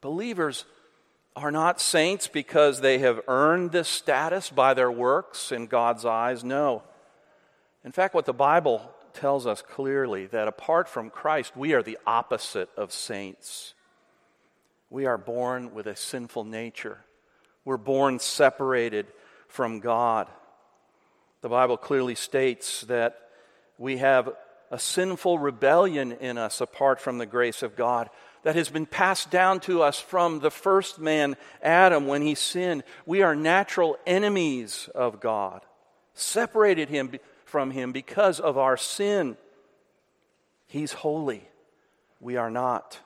Believers 0.00 0.64
are 1.34 1.50
not 1.50 1.80
saints 1.80 2.28
because 2.28 2.80
they 2.80 2.98
have 2.98 3.20
earned 3.28 3.72
this 3.72 3.88
status 3.88 4.50
by 4.50 4.74
their 4.74 4.90
works 4.90 5.52
in 5.52 5.66
God's 5.66 6.04
eyes. 6.04 6.44
No. 6.44 6.82
In 7.84 7.92
fact, 7.92 8.14
what 8.14 8.26
the 8.26 8.32
Bible 8.32 8.92
tells 9.14 9.46
us 9.46 9.62
clearly 9.62 10.26
that 10.26 10.48
apart 10.48 10.88
from 10.88 11.10
Christ, 11.10 11.56
we 11.56 11.72
are 11.74 11.82
the 11.82 11.98
opposite 12.06 12.70
of 12.76 12.92
saints. 12.92 13.74
We 14.90 15.06
are 15.06 15.18
born 15.18 15.74
with 15.74 15.86
a 15.86 15.96
sinful 15.96 16.44
nature. 16.44 16.98
We're 17.64 17.76
born 17.76 18.18
separated 18.18 19.06
from 19.48 19.80
God. 19.80 20.28
The 21.40 21.48
Bible 21.48 21.76
clearly 21.76 22.14
states 22.14 22.82
that 22.82 23.20
we 23.76 23.98
have 23.98 24.30
a 24.70 24.78
sinful 24.78 25.38
rebellion 25.38 26.12
in 26.12 26.38
us 26.38 26.60
apart 26.60 27.00
from 27.00 27.18
the 27.18 27.26
grace 27.26 27.62
of 27.62 27.76
God 27.76 28.10
that 28.42 28.56
has 28.56 28.68
been 28.68 28.86
passed 28.86 29.30
down 29.30 29.60
to 29.60 29.82
us 29.82 29.98
from 29.98 30.40
the 30.40 30.50
first 30.50 30.98
man, 30.98 31.36
Adam, 31.62 32.06
when 32.06 32.22
he 32.22 32.34
sinned. 32.34 32.84
We 33.06 33.22
are 33.22 33.34
natural 33.34 33.98
enemies 34.06 34.88
of 34.94 35.20
God, 35.20 35.62
separated 36.14 36.88
him 36.88 37.12
from 37.48 37.70
him 37.70 37.92
because 37.92 38.40
of 38.40 38.58
our 38.58 38.76
sin. 38.76 39.36
He's 40.66 40.92
holy. 40.92 41.48
We 42.20 42.36
are 42.36 42.50
not. 42.50 42.98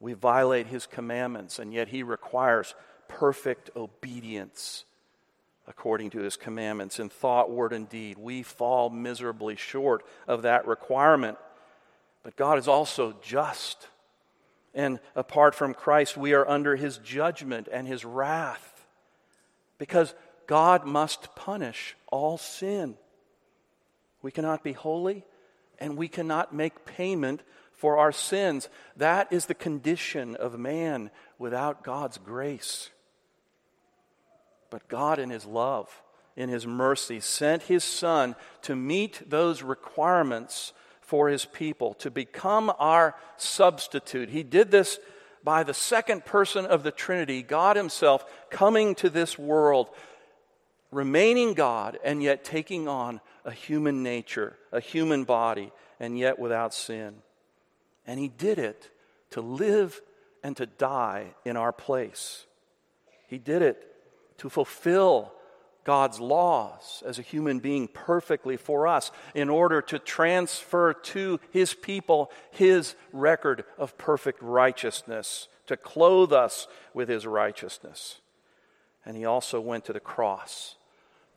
We 0.00 0.12
violate 0.12 0.66
his 0.66 0.86
commandments, 0.86 1.58
and 1.58 1.72
yet 1.72 1.88
he 1.88 2.02
requires 2.02 2.74
perfect 3.08 3.70
obedience 3.76 4.84
according 5.66 6.10
to 6.10 6.20
his 6.20 6.36
commandments 6.36 6.98
in 6.98 7.08
thought, 7.08 7.50
word, 7.50 7.72
and 7.72 7.88
deed. 7.88 8.16
We 8.18 8.42
fall 8.42 8.88
miserably 8.88 9.54
short 9.56 10.02
of 10.26 10.42
that 10.42 10.66
requirement. 10.66 11.36
But 12.22 12.36
God 12.36 12.58
is 12.58 12.68
also 12.68 13.14
just. 13.22 13.86
And 14.74 14.98
apart 15.14 15.54
from 15.54 15.74
Christ, 15.74 16.16
we 16.16 16.32
are 16.32 16.48
under 16.48 16.74
his 16.76 16.98
judgment 16.98 17.68
and 17.70 17.86
his 17.86 18.04
wrath 18.04 18.86
because 19.78 20.14
God 20.48 20.84
must 20.84 21.36
punish 21.36 21.94
all 22.08 22.38
sin. 22.38 22.96
We 24.22 24.32
cannot 24.32 24.64
be 24.64 24.72
holy 24.72 25.24
and 25.78 25.96
we 25.96 26.08
cannot 26.08 26.52
make 26.52 26.84
payment 26.84 27.42
for 27.72 27.98
our 27.98 28.10
sins. 28.10 28.68
That 28.96 29.32
is 29.32 29.46
the 29.46 29.54
condition 29.54 30.34
of 30.34 30.58
man 30.58 31.10
without 31.38 31.84
God's 31.84 32.18
grace. 32.18 32.90
But 34.70 34.88
God, 34.88 35.18
in 35.20 35.30
His 35.30 35.46
love, 35.46 36.02
in 36.34 36.48
His 36.48 36.66
mercy, 36.66 37.20
sent 37.20 37.62
His 37.62 37.84
Son 37.84 38.34
to 38.62 38.74
meet 38.74 39.30
those 39.30 39.62
requirements 39.62 40.72
for 41.00 41.28
His 41.28 41.44
people, 41.44 41.94
to 41.94 42.10
become 42.10 42.72
our 42.78 43.14
substitute. 43.36 44.30
He 44.30 44.42
did 44.42 44.70
this 44.70 44.98
by 45.44 45.62
the 45.62 45.74
second 45.74 46.24
person 46.24 46.66
of 46.66 46.82
the 46.82 46.90
Trinity, 46.90 47.42
God 47.42 47.76
Himself, 47.76 48.24
coming 48.50 48.94
to 48.96 49.08
this 49.08 49.38
world, 49.38 49.88
remaining 50.90 51.54
God, 51.54 51.98
and 52.02 52.22
yet 52.22 52.44
taking 52.44 52.88
on 52.88 53.20
a 53.44 53.52
human 53.52 54.02
nature, 54.02 54.56
a 54.72 54.80
human 54.80 55.24
body, 55.24 55.72
and 56.00 56.18
yet 56.18 56.38
without 56.38 56.72
sin. 56.72 57.16
And 58.06 58.18
he 58.18 58.28
did 58.28 58.58
it 58.58 58.90
to 59.30 59.40
live 59.40 60.00
and 60.42 60.56
to 60.56 60.66
die 60.66 61.34
in 61.44 61.56
our 61.56 61.72
place. 61.72 62.46
He 63.26 63.38
did 63.38 63.62
it 63.62 63.84
to 64.38 64.48
fulfill 64.48 65.32
God's 65.84 66.20
laws 66.20 67.02
as 67.06 67.18
a 67.18 67.22
human 67.22 67.60
being 67.60 67.88
perfectly 67.88 68.56
for 68.56 68.86
us 68.86 69.10
in 69.34 69.48
order 69.48 69.80
to 69.82 69.98
transfer 69.98 70.92
to 70.92 71.40
his 71.50 71.74
people 71.74 72.30
his 72.50 72.94
record 73.12 73.64
of 73.76 73.96
perfect 73.98 74.42
righteousness, 74.42 75.48
to 75.66 75.76
clothe 75.76 76.32
us 76.32 76.66
with 76.94 77.08
his 77.08 77.26
righteousness. 77.26 78.20
And 79.04 79.16
he 79.16 79.24
also 79.24 79.60
went 79.60 79.84
to 79.86 79.92
the 79.92 80.00
cross 80.00 80.76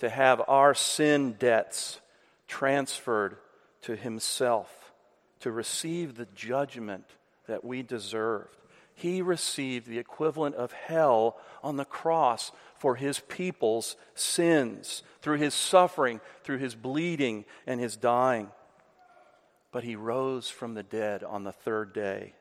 to 0.02 0.10
have 0.10 0.42
our 0.48 0.74
sin 0.74 1.34
debts 1.38 2.02
transferred 2.48 3.38
to 3.84 3.96
himself 3.96 4.92
to 5.42 5.52
receive 5.52 6.16
the 6.16 6.26
judgment 6.34 7.06
that 7.48 7.64
we 7.64 7.84
deserved. 7.84 8.58
He 8.96 9.22
received 9.22 9.88
the 9.88 10.00
equivalent 10.00 10.56
of 10.56 10.72
hell 10.72 11.38
on 11.62 11.78
the 11.78 11.86
cross 11.86 12.52
for 12.80 12.96
his 12.96 13.20
people's 13.20 13.96
sins 14.16 15.04
through 15.22 15.38
his 15.38 15.54
suffering, 15.54 16.20
through 16.44 16.58
his 16.58 16.74
bleeding, 16.74 17.46
and 17.68 17.80
his 17.80 17.96
dying. 17.96 18.50
But 19.72 19.84
he 19.84 19.96
rose 19.96 20.50
from 20.50 20.74
the 20.74 20.82
dead 20.82 21.24
on 21.24 21.44
the 21.44 21.52
third 21.52 21.94
day, 21.94 22.34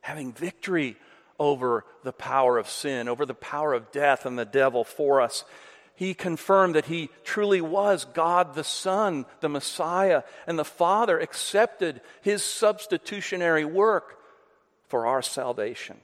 having 0.00 0.32
victory 0.32 0.96
over 1.38 1.84
the 2.02 2.12
power 2.12 2.58
of 2.58 2.68
sin, 2.68 3.06
over 3.06 3.24
the 3.24 3.34
power 3.34 3.72
of 3.72 3.92
death 3.92 4.26
and 4.26 4.36
the 4.36 4.44
devil 4.44 4.82
for 4.82 5.20
us. 5.20 5.44
He 5.94 6.12
confirmed 6.12 6.74
that 6.74 6.86
he 6.86 7.10
truly 7.22 7.60
was 7.60 8.04
God 8.04 8.54
the 8.54 8.64
Son, 8.64 9.26
the 9.40 9.48
Messiah, 9.48 10.24
and 10.46 10.58
the 10.58 10.64
Father 10.64 11.18
accepted 11.18 12.00
his 12.20 12.42
substitutionary 12.42 13.64
work 13.64 14.18
for 14.88 15.06
our 15.06 15.22
salvation. 15.22 15.96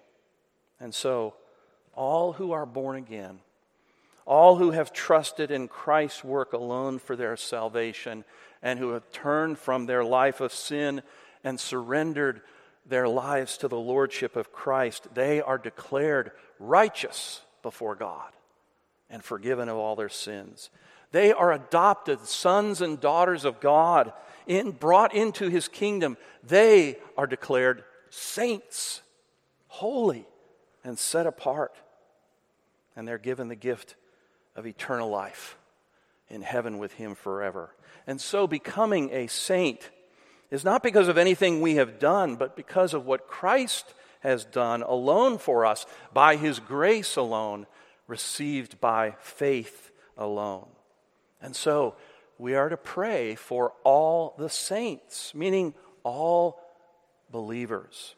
And 0.79 0.95
so, 0.95 1.35
all 1.93 2.33
who 2.33 2.53
are 2.53 2.67
born 2.67 2.97
again, 2.97 3.41
all 4.25 4.57
who 4.57 4.71
have 4.71 4.93
trusted 4.93 5.51
in 5.51 5.67
Christ's 5.67 6.23
work 6.23 6.53
alone 6.53 7.01
for 7.01 7.17
their 7.17 7.37
salvation, 7.37 8.25
and 8.63 8.79
who 8.79 8.91
have 8.91 9.11
turned 9.11 9.59
from 9.59 9.87
their 9.87 10.05
life 10.05 10.41
of 10.41 10.53
sin 10.53 11.03
and 11.43 11.59
surrendered 11.59 12.43
their 12.87 13.09
lives 13.09 13.57
to 13.59 13.69
the 13.69 13.79
Lordship 13.79 14.37
of 14.37 14.53
Christ, 14.53 15.09
they 15.15 15.41
are 15.41 15.59
declared 15.59 16.31
righteous 16.61 17.41
before 17.63 17.97
God 17.97 18.31
and 19.11 19.23
forgiven 19.23 19.69
of 19.69 19.77
all 19.77 19.97
their 19.97 20.09
sins. 20.09 20.71
They 21.13 21.33
are 21.33 21.53
adopted 21.53 22.21
sons 22.21 22.81
and 22.81 23.01
daughters 23.01 23.45
of 23.45 23.61
God, 23.61 24.13
in, 24.47 24.71
brought 24.71 25.15
into 25.15 25.49
his 25.49 25.69
kingdom. 25.69 26.17
They 26.43 26.99
are 27.17 27.27
declared 27.27 27.85
saints, 28.11 29.03
holy, 29.69 30.27
and 30.85 30.99
set 30.99 31.27
apart. 31.27 31.75
And 32.97 33.07
they're 33.07 33.19
given 33.19 33.49
the 33.49 33.57
gift 33.57 33.97
of 34.57 34.67
eternal 34.67 35.09
life 35.09 35.57
in 36.29 36.43
heaven 36.43 36.79
with 36.79 36.93
him 36.93 37.15
forever. 37.15 37.75
And 38.07 38.21
so, 38.21 38.47
becoming 38.47 39.11
a 39.13 39.27
saint 39.27 39.91
is 40.51 40.65
not 40.65 40.83
because 40.83 41.09
of 41.09 41.19
anything 41.19 41.61
we 41.61 41.77
have 41.77 41.99
done, 41.99 42.37
but 42.37 42.57
because 42.57 42.95
of 42.95 43.07
what 43.07 43.29
Christ 43.29 43.95
has 44.21 44.45
done 44.45 44.83
alone 44.83 45.39
for 45.39 45.65
us, 45.65 45.87
by 46.13 46.37
his 46.37 46.59
grace 46.59 47.17
alone, 47.17 47.67
received 48.11 48.81
by 48.81 49.15
faith 49.21 49.93
alone. 50.19 50.67
And 51.41 51.57
so, 51.57 51.95
we 52.39 52.55
are 52.55 52.69
to 52.69 52.77
pray 52.77 53.35
for 53.35 53.73
all 53.85 54.35
the 54.39 54.49
saints, 54.49 55.35
meaning 55.35 55.75
all 56.03 56.61
believers. 57.31 58.15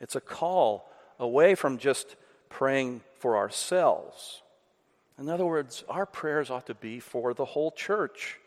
It's 0.00 0.16
a 0.16 0.20
call 0.20 0.90
away 1.18 1.54
from 1.54 1.78
just 1.78 2.16
praying 2.48 3.02
for 3.18 3.36
ourselves. 3.36 4.42
In 5.18 5.28
other 5.28 5.46
words, 5.46 5.84
our 5.88 6.06
prayers 6.06 6.50
ought 6.50 6.66
to 6.66 6.74
be 6.74 6.98
for 7.00 7.34
the 7.34 7.44
whole 7.44 7.70
church. 7.70 8.40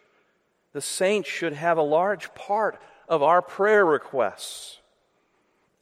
The 0.73 0.81
saints 0.81 1.29
should 1.29 1.53
have 1.53 1.77
a 1.77 1.83
large 1.83 2.33
part 2.33 2.81
of 3.07 3.23
our 3.23 3.41
prayer 3.41 3.85
requests. 3.85 4.79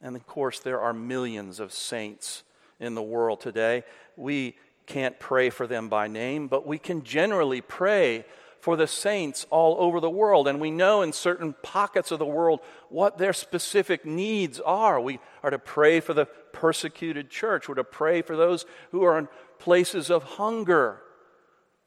And 0.02 0.16
of 0.16 0.28
course, 0.28 0.60
there 0.60 0.80
are 0.80 0.94
millions 0.94 1.60
of 1.60 1.74
saints 1.74 2.44
in 2.80 2.96
the 2.96 3.02
world 3.02 3.42
today. 3.42 3.84
We 4.16 4.56
can't 4.86 5.20
pray 5.20 5.50
for 5.50 5.68
them 5.68 5.90
by 5.90 6.08
name, 6.08 6.48
but 6.48 6.66
we 6.66 6.78
can 6.78 7.04
generally 7.04 7.62
pray 7.62 8.26
for 8.60 8.76
the 8.76 8.88
saints 8.88 9.46
all 9.52 9.76
over 9.80 10.00
the 10.00 10.10
world. 10.10 10.48
And 10.48 10.60
we 10.60 10.72
know 10.72 11.04
in 11.04 11.14
certain 11.14 11.54
pockets 11.62 12.12
of 12.12 12.20
the 12.20 12.26
world 12.26 12.62
what 12.90 13.18
their 13.18 13.34
specific 13.34 14.06
needs 14.06 14.60
are. 14.60 15.00
We 15.00 15.20
are 15.44 15.52
to 15.52 15.60
pray 15.60 16.00
for 16.00 16.16
the 16.16 16.26
persecuted 16.26 17.30
church, 17.30 17.68
we're 17.68 17.76
to 17.76 17.84
pray 17.84 18.22
for 18.22 18.36
those 18.36 18.66
who 18.92 19.04
are 19.04 19.20
in 19.20 19.28
places 19.60 20.10
of 20.10 20.24
hunger, 20.24 21.02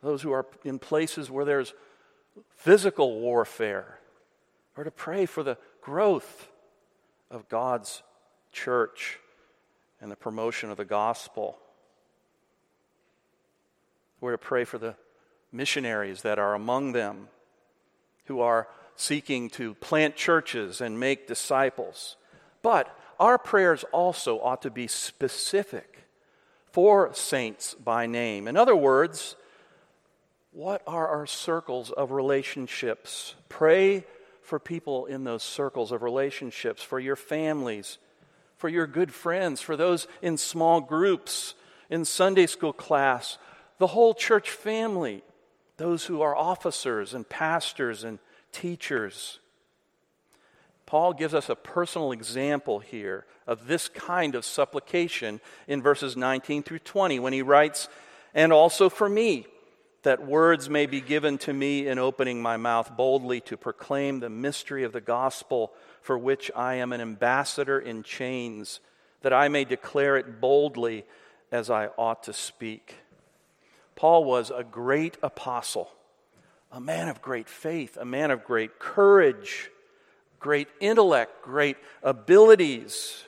those 0.02 0.22
who 0.22 0.30
are 0.30 0.46
in 0.64 0.78
places 0.78 1.30
where 1.30 1.44
there's 1.44 1.74
physical 2.54 3.18
warfare. 3.20 3.98
We're 4.76 4.84
to 4.84 4.90
pray 4.90 5.26
for 5.26 5.42
the 5.42 5.58
growth 5.80 6.48
of 7.30 7.48
God's 7.48 8.02
church 8.52 9.18
and 10.00 10.12
the 10.12 10.16
promotion 10.16 10.70
of 10.70 10.76
the 10.76 10.84
gospel. 10.84 11.58
We're 14.20 14.32
to 14.32 14.38
pray 14.38 14.64
for 14.64 14.78
the 14.78 14.96
missionaries 15.52 16.22
that 16.22 16.38
are 16.38 16.54
among 16.54 16.92
them 16.92 17.28
who 18.26 18.40
are 18.40 18.68
seeking 18.96 19.48
to 19.50 19.74
plant 19.74 20.16
churches 20.16 20.80
and 20.80 20.98
make 20.98 21.28
disciples. 21.28 22.16
But 22.62 22.94
our 23.20 23.38
prayers 23.38 23.84
also 23.92 24.40
ought 24.40 24.62
to 24.62 24.70
be 24.70 24.86
specific 24.86 26.04
for 26.72 27.12
saints 27.14 27.74
by 27.74 28.06
name. 28.06 28.46
In 28.46 28.56
other 28.56 28.76
words, 28.76 29.36
what 30.52 30.82
are 30.86 31.08
our 31.08 31.26
circles 31.26 31.90
of 31.90 32.10
relationships? 32.10 33.34
Pray 33.48 34.04
for 34.42 34.58
people 34.58 35.06
in 35.06 35.24
those 35.24 35.42
circles 35.42 35.92
of 35.92 36.02
relationships, 36.02 36.82
for 36.82 36.98
your 36.98 37.16
families, 37.16 37.98
for 38.56 38.68
your 38.68 38.86
good 38.86 39.12
friends, 39.12 39.60
for 39.60 39.76
those 39.76 40.08
in 40.22 40.36
small 40.36 40.80
groups, 40.80 41.54
in 41.90 42.04
Sunday 42.04 42.46
school 42.46 42.72
class, 42.72 43.38
the 43.78 43.88
whole 43.88 44.14
church 44.14 44.50
family 44.50 45.22
those 45.78 46.04
who 46.06 46.20
are 46.20 46.36
officers 46.36 47.14
and 47.14 47.26
pastors 47.28 48.04
and 48.04 48.18
teachers. 48.52 49.38
Paul 50.86 51.12
gives 51.12 51.34
us 51.34 51.48
a 51.48 51.54
personal 51.54 52.12
example 52.12 52.80
here 52.80 53.24
of 53.46 53.66
this 53.66 53.88
kind 53.88 54.34
of 54.34 54.44
supplication 54.44 55.40
in 55.66 55.82
verses 55.82 56.16
19 56.16 56.62
through 56.62 56.80
20 56.80 57.20
when 57.20 57.32
he 57.32 57.42
writes, 57.42 57.88
And 58.34 58.52
also 58.52 58.88
for 58.88 59.08
me, 59.08 59.46
that 60.02 60.26
words 60.26 60.70
may 60.70 60.86
be 60.86 61.00
given 61.00 61.38
to 61.38 61.52
me 61.52 61.86
in 61.86 61.98
opening 61.98 62.40
my 62.40 62.56
mouth 62.56 62.96
boldly 62.96 63.40
to 63.42 63.56
proclaim 63.56 64.20
the 64.20 64.30
mystery 64.30 64.84
of 64.84 64.92
the 64.92 65.00
gospel 65.00 65.72
for 66.00 66.16
which 66.16 66.50
I 66.56 66.76
am 66.76 66.92
an 66.92 67.00
ambassador 67.00 67.78
in 67.78 68.02
chains, 68.02 68.80
that 69.22 69.32
I 69.32 69.48
may 69.48 69.64
declare 69.64 70.16
it 70.16 70.40
boldly 70.40 71.04
as 71.52 71.68
I 71.68 71.88
ought 71.98 72.22
to 72.24 72.32
speak. 72.32 72.94
Paul 73.98 74.22
was 74.22 74.52
a 74.52 74.62
great 74.62 75.16
apostle, 75.24 75.90
a 76.70 76.78
man 76.78 77.08
of 77.08 77.20
great 77.20 77.48
faith, 77.48 77.96
a 78.00 78.04
man 78.04 78.30
of 78.30 78.44
great 78.44 78.78
courage, 78.78 79.72
great 80.38 80.68
intellect, 80.78 81.42
great 81.42 81.76
abilities. 82.04 83.24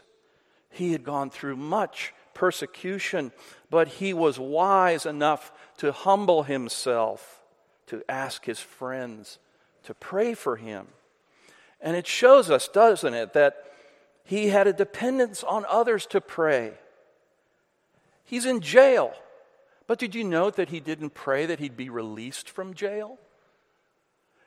He 0.70 0.92
had 0.92 1.02
gone 1.02 1.28
through 1.28 1.56
much 1.56 2.14
persecution, 2.34 3.32
but 3.68 3.88
he 3.88 4.14
was 4.14 4.38
wise 4.38 5.06
enough 5.06 5.50
to 5.78 5.90
humble 5.90 6.44
himself, 6.44 7.42
to 7.88 8.04
ask 8.08 8.44
his 8.44 8.60
friends 8.60 9.40
to 9.82 9.94
pray 9.94 10.34
for 10.34 10.54
him. 10.54 10.86
And 11.80 11.96
it 11.96 12.06
shows 12.06 12.48
us, 12.48 12.68
doesn't 12.68 13.14
it, 13.14 13.32
that 13.32 13.64
he 14.22 14.50
had 14.50 14.68
a 14.68 14.72
dependence 14.72 15.42
on 15.42 15.64
others 15.68 16.06
to 16.06 16.20
pray. 16.20 16.74
He's 18.24 18.46
in 18.46 18.60
jail. 18.60 19.12
But 19.90 19.98
did 19.98 20.14
you 20.14 20.22
note 20.22 20.54
that 20.54 20.68
he 20.68 20.78
didn't 20.78 21.14
pray 21.14 21.46
that 21.46 21.58
he'd 21.58 21.76
be 21.76 21.90
released 21.90 22.48
from 22.48 22.74
jail? 22.74 23.18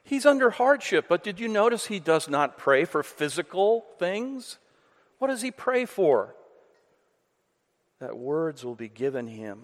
He's 0.02 0.26
under 0.26 0.52
hardship, 0.52 1.08
but 1.10 1.22
did 1.22 1.38
you 1.38 1.50
notice 1.50 1.88
he 1.88 2.00
does 2.00 2.30
not 2.30 2.58
pray 2.58 2.86
for 2.86 3.04
physical 3.04 3.84
things? 4.00 4.58
What 5.20 5.28
does 5.28 5.42
he 5.42 5.52
pray 5.52 5.84
for? 5.84 6.34
That 8.00 8.18
words 8.18 8.64
will 8.64 8.76
be 8.76 8.88
given 8.88 9.28
him 9.28 9.64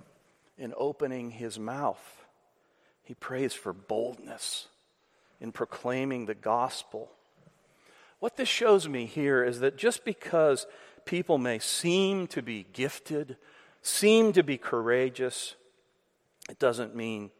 in 0.57 0.73
opening 0.75 1.31
his 1.31 1.57
mouth. 1.57 2.25
He 3.01 3.13
prays 3.13 3.53
for 3.53 3.71
boldness 3.71 4.67
in 5.39 5.53
proclaiming 5.53 6.25
the 6.25 6.35
gospel. 6.35 7.09
What 8.19 8.35
this 8.35 8.49
shows 8.49 8.89
me 8.89 9.05
here 9.05 9.45
is 9.45 9.61
that 9.61 9.77
just 9.77 10.03
because 10.03 10.67
people 11.05 11.37
may 11.37 11.57
seem 11.59 12.27
to 12.27 12.41
be 12.41 12.65
gifted, 12.73 13.37
seem 13.81 14.33
to 14.33 14.43
be 14.43 14.57
courageous, 14.57 15.55
it 16.49 16.59
doesn't 16.59 16.95
mean 16.95 17.31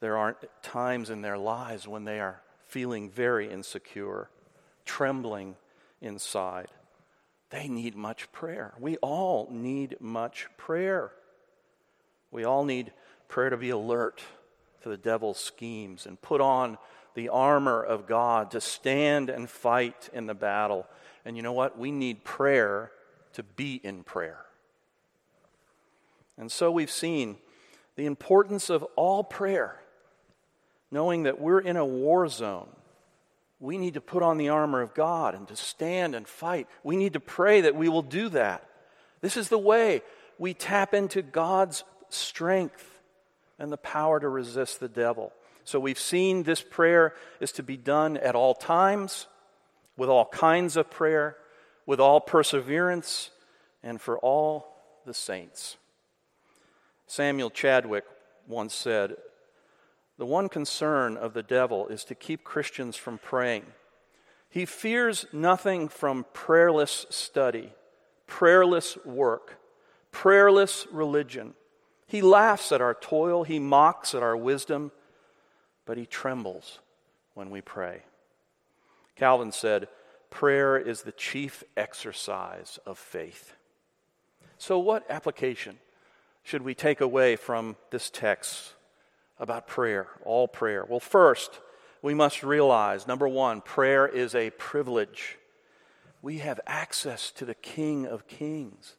there 0.00 0.16
aren't 0.16 0.38
times 0.62 1.10
in 1.10 1.22
their 1.22 1.38
lives 1.38 1.88
when 1.88 2.04
they 2.04 2.20
are 2.20 2.42
feeling 2.66 3.10
very 3.10 3.50
insecure, 3.50 4.28
trembling 4.84 5.56
inside. 6.00 6.68
They 7.50 7.68
need 7.68 7.94
much 7.94 8.30
prayer. 8.32 8.74
We 8.78 8.96
all 8.98 9.48
need 9.50 9.96
much 10.00 10.48
prayer. 10.56 11.12
We 12.30 12.44
all 12.44 12.64
need 12.64 12.92
prayer 13.28 13.50
to 13.50 13.56
be 13.56 13.70
alert 13.70 14.22
to 14.82 14.88
the 14.88 14.96
devil's 14.96 15.38
schemes 15.38 16.04
and 16.04 16.20
put 16.20 16.40
on 16.40 16.76
the 17.14 17.28
armor 17.28 17.82
of 17.82 18.06
God 18.06 18.50
to 18.50 18.60
stand 18.60 19.30
and 19.30 19.48
fight 19.48 20.10
in 20.12 20.26
the 20.26 20.34
battle. 20.34 20.86
And 21.24 21.36
you 21.36 21.42
know 21.42 21.52
what? 21.52 21.78
We 21.78 21.90
need 21.90 22.24
prayer 22.24 22.90
to 23.34 23.42
be 23.42 23.80
in 23.82 24.02
prayer. 24.02 24.44
And 26.36 26.50
so 26.50 26.70
we've 26.70 26.90
seen 26.90 27.36
the 27.96 28.06
importance 28.06 28.70
of 28.70 28.82
all 28.96 29.24
prayer 29.24 29.80
knowing 30.94 31.24
that 31.24 31.40
we're 31.40 31.58
in 31.58 31.76
a 31.76 31.84
war 31.84 32.28
zone. 32.28 32.68
We 33.58 33.78
need 33.78 33.94
to 33.94 34.00
put 34.00 34.22
on 34.22 34.38
the 34.38 34.50
armor 34.50 34.80
of 34.80 34.94
God 34.94 35.34
and 35.34 35.48
to 35.48 35.56
stand 35.56 36.14
and 36.14 36.26
fight. 36.26 36.68
We 36.84 36.96
need 36.96 37.14
to 37.14 37.20
pray 37.20 37.62
that 37.62 37.74
we 37.74 37.88
will 37.88 38.02
do 38.02 38.28
that. 38.28 38.64
This 39.20 39.36
is 39.36 39.48
the 39.48 39.58
way 39.58 40.02
we 40.38 40.54
tap 40.54 40.94
into 40.94 41.20
God's 41.20 41.82
strength 42.10 43.00
and 43.58 43.72
the 43.72 43.76
power 43.76 44.20
to 44.20 44.28
resist 44.28 44.78
the 44.78 44.88
devil. 44.88 45.32
So 45.64 45.80
we've 45.80 45.98
seen 45.98 46.44
this 46.44 46.62
prayer 46.62 47.12
is 47.40 47.50
to 47.52 47.64
be 47.64 47.76
done 47.76 48.16
at 48.16 48.36
all 48.36 48.54
times, 48.54 49.26
with 49.96 50.08
all 50.08 50.26
kinds 50.26 50.76
of 50.76 50.90
prayer, 50.90 51.36
with 51.86 51.98
all 51.98 52.20
perseverance, 52.20 53.30
and 53.82 54.00
for 54.00 54.16
all 54.18 54.76
the 55.06 55.14
saints. 55.14 55.76
Samuel 57.14 57.50
Chadwick 57.50 58.06
once 58.48 58.74
said, 58.74 59.14
The 60.18 60.26
one 60.26 60.48
concern 60.48 61.16
of 61.16 61.32
the 61.32 61.44
devil 61.44 61.86
is 61.86 62.02
to 62.06 62.16
keep 62.16 62.42
Christians 62.42 62.96
from 62.96 63.18
praying. 63.18 63.66
He 64.50 64.64
fears 64.64 65.24
nothing 65.32 65.86
from 65.86 66.26
prayerless 66.32 67.06
study, 67.10 67.72
prayerless 68.26 68.98
work, 69.04 69.60
prayerless 70.10 70.88
religion. 70.90 71.54
He 72.08 72.20
laughs 72.20 72.72
at 72.72 72.80
our 72.80 72.94
toil, 72.94 73.44
he 73.44 73.60
mocks 73.60 74.12
at 74.16 74.24
our 74.24 74.36
wisdom, 74.36 74.90
but 75.86 75.96
he 75.96 76.06
trembles 76.06 76.80
when 77.34 77.48
we 77.48 77.60
pray. 77.60 78.02
Calvin 79.14 79.52
said, 79.52 79.86
Prayer 80.30 80.76
is 80.76 81.02
the 81.02 81.12
chief 81.12 81.62
exercise 81.76 82.80
of 82.84 82.98
faith. 82.98 83.54
So, 84.58 84.80
what 84.80 85.08
application 85.08 85.78
should 86.44 86.62
we 86.62 86.74
take 86.74 87.00
away 87.00 87.36
from 87.36 87.76
this 87.90 88.10
text 88.10 88.74
about 89.40 89.66
prayer, 89.66 90.06
all 90.24 90.46
prayer? 90.46 90.84
Well, 90.86 91.00
first, 91.00 91.58
we 92.02 92.12
must 92.12 92.42
realize 92.42 93.06
number 93.06 93.26
one, 93.26 93.62
prayer 93.62 94.06
is 94.06 94.34
a 94.34 94.50
privilege. 94.50 95.38
We 96.20 96.38
have 96.38 96.60
access 96.66 97.30
to 97.32 97.46
the 97.46 97.54
King 97.54 98.06
of 98.06 98.28
Kings, 98.28 98.96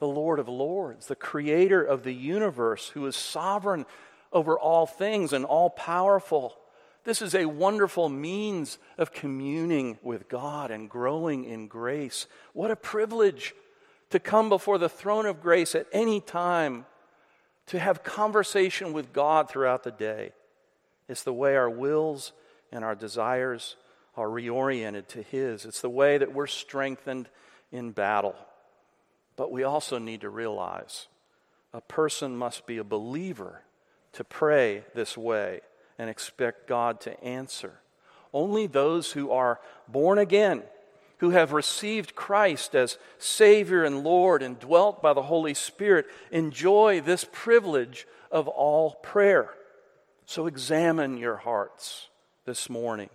the 0.00 0.08
Lord 0.08 0.40
of 0.40 0.48
Lords, 0.48 1.06
the 1.06 1.14
Creator 1.14 1.82
of 1.82 2.02
the 2.02 2.14
universe, 2.14 2.88
who 2.88 3.06
is 3.06 3.14
sovereign 3.14 3.86
over 4.32 4.58
all 4.58 4.84
things 4.86 5.32
and 5.32 5.44
all 5.44 5.70
powerful. 5.70 6.56
This 7.04 7.22
is 7.22 7.36
a 7.36 7.46
wonderful 7.46 8.08
means 8.08 8.78
of 8.98 9.12
communing 9.12 9.98
with 10.02 10.28
God 10.28 10.72
and 10.72 10.90
growing 10.90 11.44
in 11.44 11.68
grace. 11.68 12.26
What 12.52 12.72
a 12.72 12.76
privilege 12.76 13.54
to 14.10 14.18
come 14.18 14.48
before 14.48 14.78
the 14.78 14.88
throne 14.88 15.26
of 15.26 15.40
grace 15.40 15.74
at 15.74 15.86
any 15.92 16.20
time, 16.20 16.86
to 17.66 17.78
have 17.78 18.02
conversation 18.02 18.92
with 18.92 19.12
God 19.12 19.48
throughout 19.48 19.84
the 19.84 19.92
day. 19.92 20.32
It's 21.08 21.22
the 21.22 21.32
way 21.32 21.56
our 21.56 21.70
wills 21.70 22.32
and 22.72 22.84
our 22.84 22.94
desires 22.94 23.76
are 24.16 24.28
reoriented 24.28 25.06
to 25.08 25.22
His. 25.22 25.64
It's 25.64 25.80
the 25.80 25.88
way 25.88 26.18
that 26.18 26.34
we're 26.34 26.46
strengthened 26.46 27.28
in 27.70 27.92
battle. 27.92 28.34
But 29.36 29.52
we 29.52 29.62
also 29.62 29.98
need 29.98 30.22
to 30.22 30.28
realize 30.28 31.06
a 31.72 31.80
person 31.80 32.36
must 32.36 32.66
be 32.66 32.78
a 32.78 32.84
believer 32.84 33.62
to 34.12 34.24
pray 34.24 34.84
this 34.94 35.16
way 35.16 35.60
and 35.98 36.10
expect 36.10 36.66
God 36.66 37.00
to 37.02 37.22
answer. 37.22 37.74
Only 38.32 38.66
those 38.66 39.12
who 39.12 39.30
are 39.30 39.60
born 39.88 40.18
again, 40.18 40.62
who 41.20 41.30
have 41.30 41.52
received 41.52 42.14
Christ 42.14 42.74
as 42.74 42.96
Savior 43.18 43.84
and 43.84 44.02
Lord 44.02 44.42
and 44.42 44.58
dwelt 44.58 45.02
by 45.02 45.12
the 45.12 45.22
Holy 45.22 45.52
Spirit, 45.52 46.06
enjoy 46.30 47.02
this 47.02 47.26
privilege 47.30 48.06
of 48.30 48.48
all 48.48 48.92
prayer. 49.02 49.50
So 50.24 50.46
examine 50.46 51.18
your 51.18 51.36
hearts 51.36 52.08
this 52.46 52.70
morning. 52.70 53.10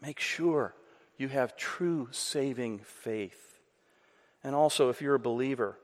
Make 0.00 0.20
sure 0.20 0.74
you 1.18 1.28
have 1.28 1.54
true 1.54 2.08
saving 2.12 2.78
faith. 2.78 3.60
And 4.42 4.54
also, 4.54 4.88
if 4.88 5.02
you're 5.02 5.16
a 5.16 5.20
believer 5.20 5.76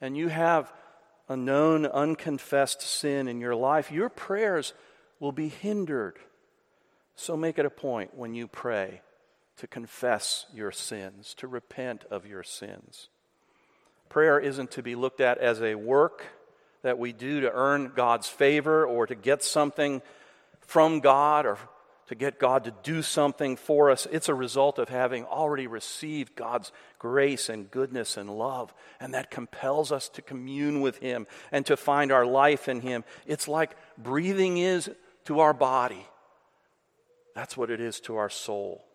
and 0.00 0.16
you 0.16 0.28
have 0.28 0.72
a 1.28 1.36
known 1.36 1.84
unconfessed 1.84 2.80
sin 2.80 3.26
in 3.26 3.40
your 3.40 3.56
life, 3.56 3.90
your 3.90 4.08
prayers 4.08 4.72
will 5.18 5.32
be 5.32 5.48
hindered. 5.48 6.16
So 7.16 7.36
make 7.36 7.58
it 7.58 7.66
a 7.66 7.70
point 7.70 8.16
when 8.16 8.36
you 8.36 8.46
pray 8.46 9.00
to 9.58 9.66
confess 9.66 10.46
your 10.52 10.70
sins, 10.70 11.34
to 11.34 11.46
repent 11.46 12.04
of 12.10 12.26
your 12.26 12.42
sins. 12.42 13.08
Prayer 14.08 14.38
isn't 14.38 14.70
to 14.72 14.82
be 14.82 14.94
looked 14.94 15.20
at 15.20 15.38
as 15.38 15.60
a 15.62 15.74
work 15.74 16.24
that 16.82 16.98
we 16.98 17.12
do 17.12 17.40
to 17.40 17.52
earn 17.52 17.92
God's 17.94 18.28
favor 18.28 18.86
or 18.86 19.06
to 19.06 19.14
get 19.14 19.42
something 19.42 20.02
from 20.60 21.00
God 21.00 21.46
or 21.46 21.58
to 22.08 22.14
get 22.14 22.38
God 22.38 22.64
to 22.64 22.74
do 22.82 23.02
something 23.02 23.56
for 23.56 23.90
us. 23.90 24.06
It's 24.12 24.28
a 24.28 24.34
result 24.34 24.78
of 24.78 24.88
having 24.88 25.24
already 25.24 25.66
received 25.66 26.36
God's 26.36 26.70
grace 26.98 27.48
and 27.48 27.70
goodness 27.70 28.16
and 28.16 28.30
love. 28.30 28.72
And 29.00 29.14
that 29.14 29.30
compels 29.30 29.90
us 29.90 30.08
to 30.10 30.22
commune 30.22 30.80
with 30.80 30.98
Him 30.98 31.26
and 31.50 31.66
to 31.66 31.76
find 31.76 32.12
our 32.12 32.24
life 32.24 32.68
in 32.68 32.80
Him. 32.80 33.04
It's 33.26 33.48
like 33.48 33.76
breathing 33.98 34.58
is 34.58 34.88
to 35.24 35.40
our 35.40 35.52
body, 35.52 36.06
that's 37.34 37.56
what 37.56 37.70
it 37.70 37.80
is 37.80 37.98
to 38.00 38.16
our 38.16 38.30
soul. 38.30 38.85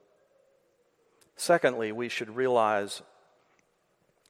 Secondly, 1.41 1.91
we 1.91 2.07
should 2.07 2.35
realize 2.35 3.01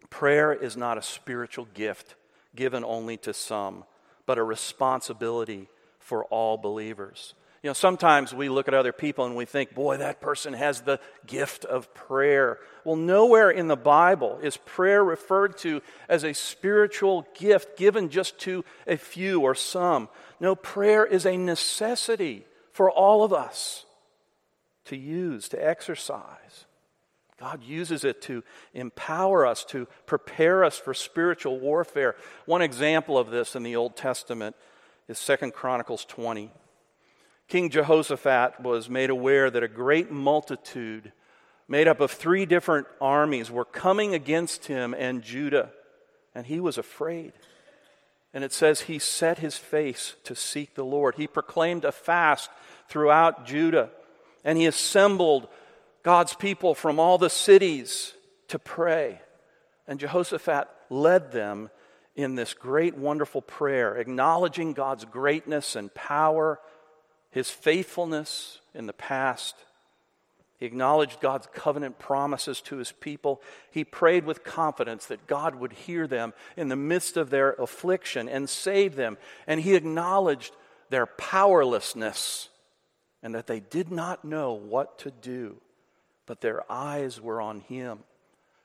prayer 0.10 0.54
is 0.54 0.78
not 0.78 0.98
a 0.98 1.02
spiritual 1.02 1.68
gift 1.74 2.16
given 2.56 2.86
only 2.86 3.18
to 3.18 3.34
some, 3.34 3.84
but 4.26 4.38
a 4.38 4.44
responsibility 4.44 5.68
for 6.00 6.24
all 6.28 6.56
believers. 6.56 7.34
You 7.64 7.70
know, 7.70 7.74
sometimes 7.74 8.34
we 8.34 8.48
look 8.48 8.70
at 8.70 8.74
other 8.74 8.94
people 8.94 9.26
and 9.26 9.36
we 9.36 9.44
think, 9.44 9.76
boy, 9.76 9.98
that 9.98 10.22
person 10.22 10.54
has 10.54 10.84
the 10.84 11.02
gift 11.28 11.66
of 11.66 11.94
prayer. 11.94 12.60
Well, 12.86 12.96
nowhere 12.96 13.52
in 13.52 13.68
the 13.68 13.76
Bible 13.76 14.40
is 14.42 14.56
prayer 14.56 15.04
referred 15.04 15.58
to 15.58 15.82
as 16.08 16.24
a 16.24 16.32
spiritual 16.32 17.28
gift 17.38 17.76
given 17.78 18.08
just 18.08 18.40
to 18.40 18.64
a 18.88 18.96
few 18.96 19.42
or 19.42 19.54
some. 19.54 20.08
No, 20.40 20.56
prayer 20.56 21.06
is 21.06 21.26
a 21.26 21.36
necessity 21.36 22.46
for 22.72 22.90
all 22.90 23.26
of 23.26 23.34
us 23.34 23.86
to 24.86 24.96
use, 24.96 25.50
to 25.50 25.62
exercise. 25.62 26.68
God 27.42 27.64
uses 27.64 28.04
it 28.04 28.22
to 28.24 28.44
empower 28.76 29.48
us, 29.48 29.66
to 29.66 29.88
prepare 30.06 30.64
us 30.64 30.78
for 30.78 30.94
spiritual 30.94 31.60
warfare. 31.60 32.16
One 32.46 32.62
example 32.62 33.18
of 33.18 33.32
this 33.32 33.56
in 33.56 33.64
the 33.64 33.76
Old 33.76 33.98
Testament 33.98 34.56
is 35.08 35.18
Second 35.18 35.56
Chronicles 35.56 36.06
20. 36.06 36.52
King 37.48 37.72
Jehoshaphat 37.72 38.60
was 38.62 38.92
made 38.92 39.10
aware 39.10 39.50
that 39.50 39.64
a 39.64 39.68
great 39.68 40.12
multitude, 40.12 41.14
made 41.68 41.88
up 41.88 42.00
of 42.00 42.12
three 42.12 42.46
different 42.46 42.86
armies, 43.02 43.50
were 43.50 43.66
coming 43.66 44.14
against 44.14 44.68
him 44.68 44.94
and 44.94 45.24
Judah, 45.24 45.72
and 46.36 46.46
he 46.46 46.60
was 46.60 46.78
afraid. 46.78 47.34
And 48.36 48.44
it 48.44 48.54
says 48.54 48.82
he 48.82 49.00
set 49.00 49.40
his 49.40 49.58
face 49.58 50.14
to 50.26 50.36
seek 50.36 50.76
the 50.76 50.86
Lord. 50.86 51.16
He 51.16 51.26
proclaimed 51.26 51.86
a 51.86 51.92
fast 51.92 52.52
throughout 52.88 53.48
Judah, 53.48 53.90
and 54.46 54.60
he 54.60 54.68
assembled 54.68 55.48
God's 56.04 56.34
people 56.34 56.74
from 56.76 57.00
all 57.00 57.18
the 57.18 57.30
cities 57.30 58.14
to 58.48 58.60
pray. 58.60 59.22
And 59.88 60.00
Jehoshaphat 60.00 60.68
led 60.90 61.32
them 61.32 61.70
in 62.16 62.36
this 62.36 62.54
great, 62.54 62.98
wonderful 62.98 63.42
prayer, 63.42 63.96
acknowledging 63.96 64.74
God's 64.74 65.06
greatness 65.06 65.76
and 65.76 65.94
power 65.94 66.60
his 67.32 67.50
faithfulness 67.50 68.60
in 68.74 68.86
the 68.86 68.94
past. 68.94 69.56
He 70.58 70.66
acknowledged 70.68 71.22
God's 71.22 71.48
covenant 71.54 71.98
promises 71.98 72.62
to 72.62 72.78
his 72.78 72.92
people. 72.92 73.42
He 73.72 73.84
prayed 73.84 74.26
with 74.26 74.44
confidence 74.44 75.08
that 75.08 75.26
God 75.26 75.56
would 75.56 75.72
hear 75.74 76.06
them 76.06 76.34
in 76.56 76.68
the 76.68 76.76
midst 76.76 77.18
of 77.18 77.32
their 77.32 77.54
affliction 77.54 78.30
and 78.30 78.48
save 78.48 78.96
them. 78.96 79.18
And 79.48 79.60
he 79.60 79.74
acknowledged 79.74 80.56
their 80.90 81.08
powerlessness 81.08 82.50
and 83.24 83.34
that 83.34 83.48
they 83.48 83.60
did 83.60 83.92
not 83.92 84.24
know 84.24 84.54
what 84.54 85.00
to 85.00 85.10
do, 85.10 85.58
but 86.26 86.42
their 86.42 86.70
eyes 86.72 87.20
were 87.20 87.42
on 87.42 87.62
him. 87.62 88.00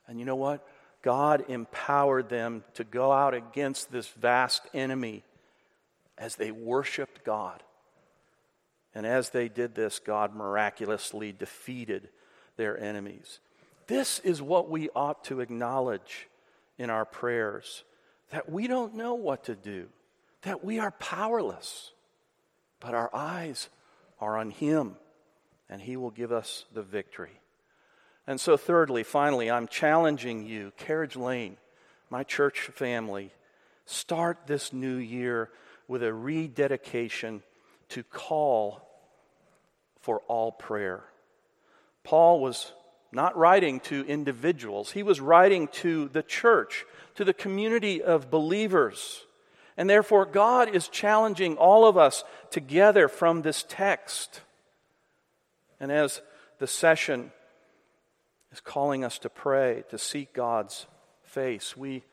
And 0.07 0.19
you 0.19 0.25
know 0.25 0.35
what? 0.35 0.65
God 1.01 1.45
empowered 1.47 2.29
them 2.29 2.63
to 2.73 2.83
go 2.83 3.11
out 3.11 3.33
against 3.33 3.91
this 3.91 4.07
vast 4.07 4.61
enemy 4.73 5.23
as 6.17 6.35
they 6.35 6.51
worshiped 6.51 7.23
God. 7.23 7.61
And 8.95 9.05
as 9.05 9.29
they 9.29 9.47
did 9.47 9.75
this, 9.75 9.99
God 9.99 10.35
miraculously 10.35 11.31
defeated 11.31 12.09
their 12.55 12.79
enemies. 12.79 13.39
This 13.85 14.19
is 14.19 14.41
what 14.41 14.69
we 14.69 14.89
ought 14.95 15.23
to 15.25 15.39
acknowledge 15.39 16.27
in 16.77 16.89
our 16.89 17.05
prayers 17.05 17.83
that 18.31 18.49
we 18.51 18.67
don't 18.67 18.95
know 18.95 19.13
what 19.13 19.45
to 19.45 19.55
do, 19.55 19.87
that 20.41 20.63
we 20.63 20.79
are 20.79 20.91
powerless, 20.91 21.91
but 22.79 22.93
our 22.93 23.09
eyes 23.13 23.69
are 24.19 24.37
on 24.37 24.49
Him, 24.49 24.95
and 25.69 25.81
He 25.81 25.95
will 25.95 26.11
give 26.11 26.31
us 26.31 26.65
the 26.73 26.83
victory. 26.83 27.39
And 28.27 28.41
so, 28.41 28.57
thirdly, 28.57 29.03
finally, 29.03 29.49
I'm 29.49 29.67
challenging 29.67 30.45
you, 30.45 30.73
Carriage 30.75 31.15
Lane, 31.15 31.55
my 32.09 32.23
church 32.23 32.59
family, 32.73 33.31
start 33.85 34.39
this 34.47 34.73
new 34.73 34.97
year 34.97 35.49
with 35.87 36.03
a 36.03 36.13
rededication 36.13 37.41
to 37.89 38.03
call 38.03 38.81
for 40.01 40.19
all 40.27 40.51
prayer. 40.51 41.05
Paul 42.03 42.41
was 42.41 42.73
not 43.13 43.37
writing 43.37 43.79
to 43.79 44.05
individuals, 44.05 44.91
he 44.91 45.03
was 45.03 45.21
writing 45.21 45.69
to 45.69 46.09
the 46.09 46.23
church, 46.23 46.85
to 47.15 47.23
the 47.23 47.33
community 47.33 48.03
of 48.03 48.29
believers. 48.29 49.23
And 49.77 49.89
therefore, 49.89 50.25
God 50.25 50.69
is 50.73 50.89
challenging 50.89 51.55
all 51.55 51.85
of 51.85 51.97
us 51.97 52.23
together 52.49 53.07
from 53.07 53.43
this 53.43 53.63
text. 53.69 54.41
And 55.79 55.91
as 55.91 56.21
the 56.57 56.67
session 56.67 57.31
is 58.51 58.59
calling 58.59 59.03
us 59.03 59.19
to 59.19 59.29
pray, 59.29 59.83
to 59.89 59.97
seek 59.97 60.33
God's 60.33 60.87
face, 61.23 61.75
we 61.75 62.03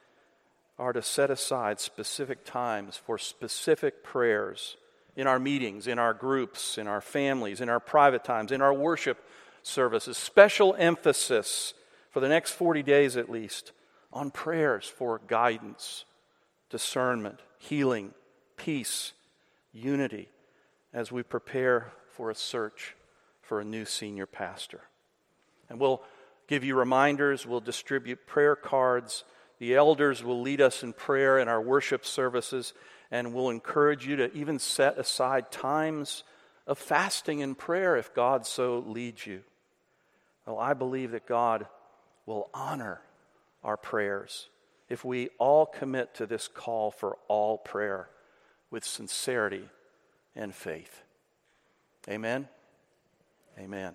are 0.79 0.93
to 0.93 1.03
set 1.03 1.31
aside 1.31 1.79
specific 1.79 2.45
times 2.45 2.97
for 2.97 3.17
specific 3.17 4.03
prayers 4.03 4.77
in 5.17 5.27
our 5.27 5.39
meetings, 5.39 5.87
in 5.87 5.99
our 5.99 6.13
groups, 6.13 6.79
in 6.79 6.89
our 6.89 7.01
families, 7.01 7.61
in 7.61 7.69
our 7.69 7.79
private 7.79 8.25
times, 8.25 8.51
in 8.51 8.61
our 8.61 8.75
worship 8.75 9.25
services. 9.63 10.17
Special 10.17 10.75
emphasis 10.77 11.75
for 12.11 12.21
the 12.21 12.29
next 12.29 12.53
40 12.53 12.83
days 12.83 13.17
at 13.17 13.31
least 13.31 13.73
on 14.13 14.31
prayers 14.31 14.87
for 14.87 15.21
guidance, 15.27 16.05
discernment, 16.71 17.41
healing, 17.59 18.13
peace, 18.57 19.13
unity 19.73 20.29
as 20.93 21.11
we 21.11 21.23
prepare 21.23 21.93
for 22.09 22.31
a 22.31 22.35
search 22.35 22.97
for 23.43 23.61
a 23.61 23.65
new 23.65 23.85
senior 23.85 24.27
pastor. 24.27 24.81
And 25.69 25.81
we'll 25.81 26.03
give 26.49 26.65
you 26.65 26.77
reminders, 26.77 27.47
we'll 27.47 27.61
distribute 27.61 28.27
prayer 28.27 28.57
cards. 28.57 29.25
The 29.59 29.75
elders 29.75 30.23
will 30.23 30.41
lead 30.41 30.61
us 30.61 30.83
in 30.83 30.93
prayer 30.93 31.39
in 31.39 31.49
our 31.49 31.61
worship 31.61 32.05
services, 32.05 32.75
and 33.11 33.33
we'll 33.33 33.51
encourage 33.51 34.07
you 34.07 34.17
to 34.17 34.33
even 34.37 34.59
set 34.59 34.99
aside 34.99 35.51
times 35.51 36.25
of 36.67 36.79
fasting 36.79 37.43
and 37.43 37.57
prayer 37.57 37.97
if 37.97 38.15
God 38.15 38.47
so 38.47 38.79
leads 38.87 39.27
you. 39.27 39.43
Well, 40.47 40.59
I 40.59 40.75
believe 40.75 41.13
that 41.13 41.27
God 41.27 41.67
will 42.27 42.51
honor 42.53 43.01
our 43.63 43.77
prayers 43.77 44.49
if 44.89 45.05
we 45.05 45.31
all 45.39 45.67
commit 45.67 46.15
to 46.15 46.27
this 46.27 46.49
call 46.49 46.91
for 46.91 47.17
all 47.29 47.59
prayer 47.59 48.09
with 48.71 48.85
sincerity 48.85 49.69
and 50.37 50.55
faith. 50.55 51.03
Amen. 52.09 52.49
Amen. 53.59 53.95